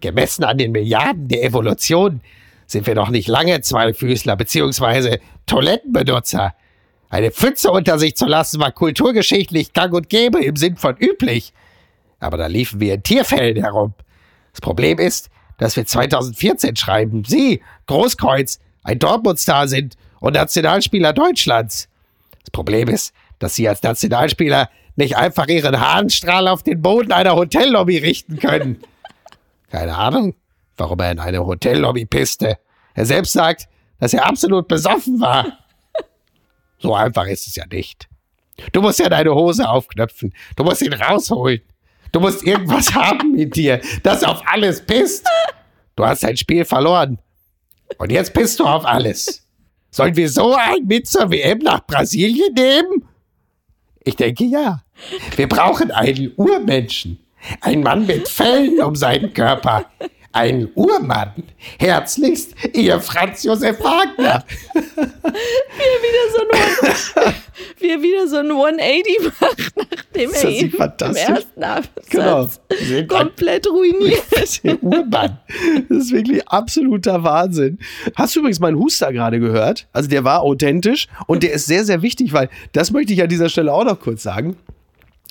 gemessen 0.00 0.44
an 0.44 0.58
den 0.58 0.72
Milliarden 0.72 1.28
der 1.28 1.44
Evolution 1.44 2.20
sind 2.66 2.86
wir 2.86 2.94
doch 2.94 3.10
nicht 3.10 3.28
lange 3.28 3.60
Zweifüßler 3.60 4.36
bzw. 4.36 5.18
Toilettenbenutzer. 5.46 6.54
Eine 7.14 7.30
Pfütze 7.30 7.70
unter 7.70 8.00
sich 8.00 8.16
zu 8.16 8.26
lassen 8.26 8.58
war 8.58 8.72
kulturgeschichtlich 8.72 9.72
gang 9.72 9.94
und 9.94 10.08
gäbe 10.08 10.44
im 10.44 10.56
Sinn 10.56 10.76
von 10.76 10.96
üblich. 10.96 11.52
Aber 12.18 12.36
da 12.36 12.48
liefen 12.48 12.80
wir 12.80 12.94
in 12.94 13.04
Tierfällen 13.04 13.62
herum. 13.62 13.94
Das 14.50 14.60
Problem 14.60 14.98
ist, 14.98 15.30
dass 15.58 15.76
wir 15.76 15.86
2014 15.86 16.74
schreiben, 16.74 17.22
Sie, 17.24 17.62
Großkreuz, 17.86 18.58
ein 18.82 18.98
Dortmund-Star 18.98 19.68
sind 19.68 19.94
und 20.18 20.32
Nationalspieler 20.32 21.12
Deutschlands. 21.12 21.88
Das 22.40 22.50
Problem 22.50 22.88
ist, 22.88 23.14
dass 23.38 23.54
Sie 23.54 23.68
als 23.68 23.80
Nationalspieler 23.80 24.68
nicht 24.96 25.16
einfach 25.16 25.46
Ihren 25.46 25.78
Hahnstrahl 25.78 26.48
auf 26.48 26.64
den 26.64 26.82
Boden 26.82 27.12
einer 27.12 27.36
Hotellobby 27.36 27.98
richten 27.98 28.40
können. 28.40 28.82
Keine 29.70 29.96
Ahnung, 29.96 30.34
warum 30.76 30.98
er 30.98 31.12
in 31.12 31.20
eine 31.20 31.46
Hotellobby 31.46 32.06
pisste. 32.06 32.58
Er 32.94 33.06
selbst 33.06 33.34
sagt, 33.34 33.68
dass 34.00 34.14
er 34.14 34.26
absolut 34.26 34.66
besoffen 34.66 35.20
war. 35.20 35.60
So 36.78 36.94
einfach 36.94 37.26
ist 37.26 37.46
es 37.46 37.56
ja 37.56 37.64
nicht. 37.66 38.08
Du 38.72 38.82
musst 38.82 39.00
ja 39.00 39.08
deine 39.08 39.34
Hose 39.34 39.68
aufknöpfen. 39.68 40.32
Du 40.56 40.64
musst 40.64 40.82
ihn 40.82 40.92
rausholen. 40.92 41.60
Du 42.12 42.20
musst 42.20 42.44
irgendwas 42.44 42.94
haben 42.94 43.32
mit 43.32 43.56
dir, 43.56 43.80
das 44.02 44.22
auf 44.22 44.40
alles 44.46 44.84
pisst. 44.84 45.26
Du 45.96 46.06
hast 46.06 46.22
dein 46.22 46.36
Spiel 46.36 46.64
verloren. 46.64 47.18
Und 47.98 48.12
jetzt 48.12 48.32
pisst 48.34 48.60
du 48.60 48.64
auf 48.64 48.84
alles. 48.84 49.46
Sollen 49.90 50.16
wir 50.16 50.28
so 50.28 50.54
einen 50.54 50.86
mit 50.86 51.06
zur 51.08 51.30
WM 51.30 51.58
nach 51.58 51.86
Brasilien 51.86 52.52
nehmen? 52.54 53.08
Ich 54.04 54.16
denke 54.16 54.44
ja. 54.44 54.82
Wir 55.36 55.48
brauchen 55.48 55.90
einen 55.90 56.32
Urmenschen. 56.36 57.18
Ein 57.60 57.82
Mann 57.82 58.06
mit 58.06 58.28
Fellen 58.28 58.80
um 58.80 58.94
seinen 58.96 59.32
Körper. 59.32 59.86
Ein 60.34 60.68
Urmann. 60.74 61.32
Herzlichst, 61.78 62.54
Ihr 62.74 63.00
Franz 63.00 63.44
Josef 63.44 63.78
Wagner. 63.80 64.44
wie 64.74 64.80
er 64.80 66.00
wieder 66.02 66.24
so 66.32 66.42
ein, 67.22 67.34
wie 67.78 67.90
er 67.90 68.02
wieder 68.02 68.28
so 68.28 68.36
ein 68.38 68.50
180 68.50 69.40
macht, 69.40 69.72
nachdem 69.76 70.30
er 70.32 70.50
ihn 70.50 70.72
im 70.72 71.16
ersten 71.16 71.62
Absatz 71.62 72.10
genau. 72.10 72.48
komplett 73.06 73.66
ruiniert. 73.68 74.24
Der 74.64 74.82
Urmann. 74.82 75.38
Das 75.88 75.98
ist 75.98 76.12
wirklich 76.12 76.46
absoluter 76.48 77.22
Wahnsinn. 77.22 77.78
Hast 78.16 78.34
du 78.34 78.40
übrigens 78.40 78.58
meinen 78.58 78.78
Huster 78.78 79.12
gerade 79.12 79.38
gehört? 79.38 79.86
Also 79.92 80.08
der 80.08 80.24
war 80.24 80.42
authentisch 80.42 81.06
und 81.26 81.42
der 81.42 81.52
ist 81.52 81.66
sehr, 81.66 81.84
sehr 81.84 82.02
wichtig, 82.02 82.32
weil 82.32 82.48
das 82.72 82.90
möchte 82.90 83.12
ich 83.12 83.22
an 83.22 83.28
dieser 83.28 83.48
Stelle 83.48 83.72
auch 83.72 83.84
noch 83.84 84.00
kurz 84.00 84.24
sagen 84.24 84.56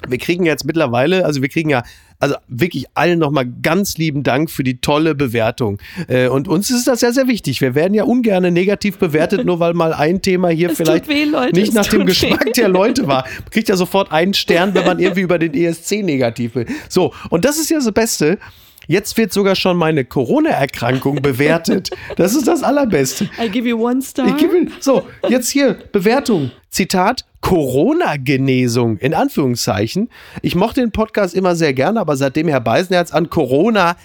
wir 0.08 0.18
kriegen 0.18 0.46
jetzt 0.46 0.66
mittlerweile, 0.66 1.26
also 1.26 1.42
wir 1.42 1.50
kriegen 1.50 1.70
ja, 1.70 1.84
also 2.20 2.36
wirklich 2.48 2.86
allen 2.94 3.20
nochmal 3.20 3.46
ganz 3.46 3.98
lieben 3.98 4.24
Dank 4.24 4.50
für 4.50 4.64
die 4.64 4.80
tolle 4.80 5.14
Bewertung. 5.16 5.80
Äh, 6.08 6.28
und 6.28 6.48
uns 6.48 6.70
ist 6.70 6.88
das 6.88 7.02
sehr, 7.02 7.14
sehr 7.14 7.28
wichtig. 7.28 7.60
Wir 7.62 7.76
werden 7.76 7.94
ja 7.94 8.04
ungern 8.04 8.52
negativ 8.54 8.98
bewertet, 8.98 9.46
nur 9.46 9.60
weil 9.60 9.74
mal 9.74 9.94
ein 9.94 10.22
Thema 10.22 10.50
hier 10.50 10.72
es 10.72 10.78
vielleicht 10.78 11.08
weh, 11.08 11.26
Leute, 11.26 11.54
nicht 11.54 11.74
nach 11.74 11.88
dem 11.88 12.06
Geschmack 12.06 12.46
weh. 12.46 12.52
der 12.52 12.70
Leute 12.70 13.08
war. 13.08 13.24
Man 13.24 13.50
kriegt 13.52 13.70
ja 13.70 13.76
sofort 13.76 14.12
einen 14.12 14.34
Stern, 14.34 14.74
wenn 14.74 14.86
man 14.86 15.00
irgendwie 15.00 15.22
über 15.22 15.38
den 15.38 15.54
ESC 15.54 16.04
negativ 16.04 16.56
will. 16.56 16.66
So, 16.90 17.14
und 17.30 17.46
das 17.46 17.58
ist 17.58 17.70
ja 17.70 17.78
das 17.78 17.92
Beste. 17.92 18.38
Jetzt 18.88 19.18
wird 19.18 19.32
sogar 19.32 19.56
schon 19.56 19.78
meine 19.78 20.06
Corona-Erkrankung 20.06 21.22
bewertet. 21.22 21.92
Das 22.18 22.36
ist 22.36 22.48
das 22.48 22.64
Allerbeste. 22.64 23.30
I 23.42 23.50
give 23.50 23.68
you 23.68 23.86
one 23.86 24.02
star. 24.02 24.28
You, 24.28 24.68
so, 24.80 25.08
jetzt 25.30 25.50
hier, 25.50 25.78
Bewertung. 25.92 26.52
Zitat, 26.70 27.26
Corona-Genesung, 27.42 28.98
in 28.98 29.14
Anführungszeichen. 29.14 30.10
Ich 30.42 30.56
mochte 30.56 30.82
den 30.82 30.92
Podcast 30.92 31.36
immer 31.36 31.56
sehr 31.56 31.74
gerne, 31.74 32.00
aber 32.00 32.18
seitdem 32.18 32.48
Herr 32.48 32.62
Beisenherz 32.62 33.12
an 33.12 33.30
Corona, 33.30 33.96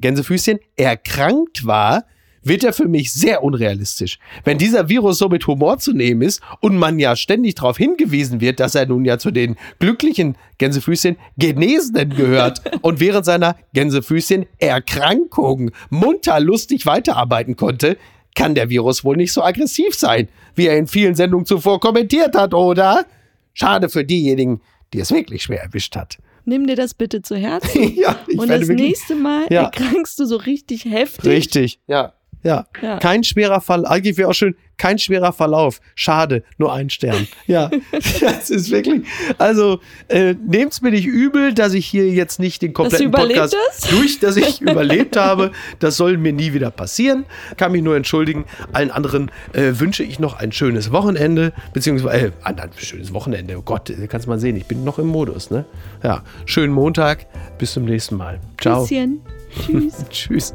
Gänsefüßchen, 0.00 0.58
erkrankt 0.76 1.66
war, 1.66 2.04
wird 2.42 2.64
er 2.64 2.72
für 2.72 2.88
mich 2.88 3.12
sehr 3.12 3.42
unrealistisch. 3.42 4.18
Wenn 4.44 4.58
dieser 4.58 4.88
Virus 4.88 5.18
so 5.18 5.28
mit 5.28 5.46
Humor 5.46 5.78
zu 5.78 5.92
nehmen 5.92 6.22
ist 6.22 6.40
und 6.60 6.76
man 6.76 6.98
ja 6.98 7.16
ständig 7.16 7.56
darauf 7.56 7.76
hingewiesen 7.76 8.40
wird, 8.40 8.60
dass 8.60 8.74
er 8.74 8.86
nun 8.86 9.04
ja 9.04 9.18
zu 9.18 9.30
den 9.30 9.56
glücklichen 9.78 10.36
Gänsefüßchen 10.58 11.16
Genesenen 11.36 12.10
gehört 12.10 12.62
und 12.82 13.00
während 13.00 13.24
seiner 13.24 13.56
Gänsefüßchen 13.72 14.46
Erkrankung 14.58 15.70
munter 15.90 16.40
lustig 16.40 16.86
weiterarbeiten 16.86 17.56
konnte, 17.56 17.96
kann 18.34 18.54
der 18.54 18.70
Virus 18.70 19.04
wohl 19.04 19.16
nicht 19.16 19.32
so 19.32 19.42
aggressiv 19.42 19.94
sein, 19.94 20.28
wie 20.54 20.66
er 20.66 20.78
in 20.78 20.86
vielen 20.86 21.14
Sendungen 21.14 21.46
zuvor 21.46 21.80
kommentiert 21.80 22.36
hat, 22.36 22.54
oder? 22.54 23.04
Schade 23.52 23.88
für 23.88 24.04
diejenigen, 24.04 24.60
die 24.92 25.00
es 25.00 25.10
wirklich 25.10 25.42
schwer 25.42 25.62
erwischt 25.62 25.96
hat. 25.96 26.18
Nimm 26.44 26.66
dir 26.66 26.76
das 26.76 26.94
bitte 26.94 27.22
zu 27.22 27.36
Herzen. 27.36 27.94
ja, 27.96 28.18
ich 28.26 28.38
Und 28.38 28.48
das 28.48 28.60
wirklich, 28.60 28.88
nächste 28.88 29.14
Mal 29.14 29.46
ja. 29.50 29.64
erkrankst 29.64 30.18
du 30.18 30.24
so 30.24 30.36
richtig 30.36 30.84
heftig. 30.84 31.30
Richtig, 31.30 31.80
ja. 31.86 32.14
Ja. 32.42 32.66
ja. 32.80 32.98
Kein 32.98 33.24
schwerer 33.24 33.60
Fall. 33.60 33.86
Eigentlich 33.86 34.16
wäre 34.16 34.28
auch 34.28 34.34
schön, 34.34 34.54
kein 34.80 34.98
schwerer 34.98 35.32
Verlauf. 35.32 35.80
Schade, 35.94 36.42
nur 36.56 36.72
ein 36.72 36.88
Stern. 36.88 37.28
Ja. 37.46 37.70
das 38.20 38.48
ist 38.48 38.70
wirklich. 38.70 39.02
Also, 39.36 39.80
äh, 40.08 40.34
nehmt 40.34 40.72
es 40.72 40.80
mir 40.80 40.90
nicht 40.90 41.06
übel, 41.06 41.52
dass 41.52 41.74
ich 41.74 41.84
hier 41.86 42.08
jetzt 42.08 42.40
nicht 42.40 42.62
den 42.62 42.72
kompletten 42.72 43.10
Podcast 43.10 43.54
das? 43.68 43.90
durch, 43.90 44.20
dass 44.20 44.36
ich 44.36 44.60
überlebt 44.62 45.18
habe. 45.18 45.52
Das 45.80 45.98
soll 45.98 46.16
mir 46.16 46.32
nie 46.32 46.54
wieder 46.54 46.70
passieren. 46.70 47.26
Kann 47.58 47.72
mich 47.72 47.82
nur 47.82 47.94
entschuldigen. 47.94 48.46
Allen 48.72 48.90
anderen 48.90 49.30
äh, 49.52 49.72
wünsche 49.74 50.02
ich 50.02 50.18
noch 50.18 50.38
ein 50.38 50.50
schönes 50.50 50.90
Wochenende, 50.92 51.52
beziehungsweise 51.74 52.28
äh, 52.28 52.32
ein, 52.42 52.58
ein 52.58 52.70
schönes 52.78 53.12
Wochenende. 53.12 53.58
Oh 53.58 53.62
Gott, 53.62 53.92
kannst 54.08 54.28
mal 54.28 54.40
sehen, 54.40 54.56
ich 54.56 54.64
bin 54.64 54.82
noch 54.82 54.98
im 54.98 55.08
Modus, 55.08 55.50
ne? 55.50 55.66
Ja. 56.02 56.22
Schönen 56.46 56.72
Montag. 56.72 57.26
Bis 57.58 57.74
zum 57.74 57.84
nächsten 57.84 58.16
Mal. 58.16 58.40
Ciao. 58.58 58.86
Tschüss. 58.86 60.04
Tschüss. 60.10 60.54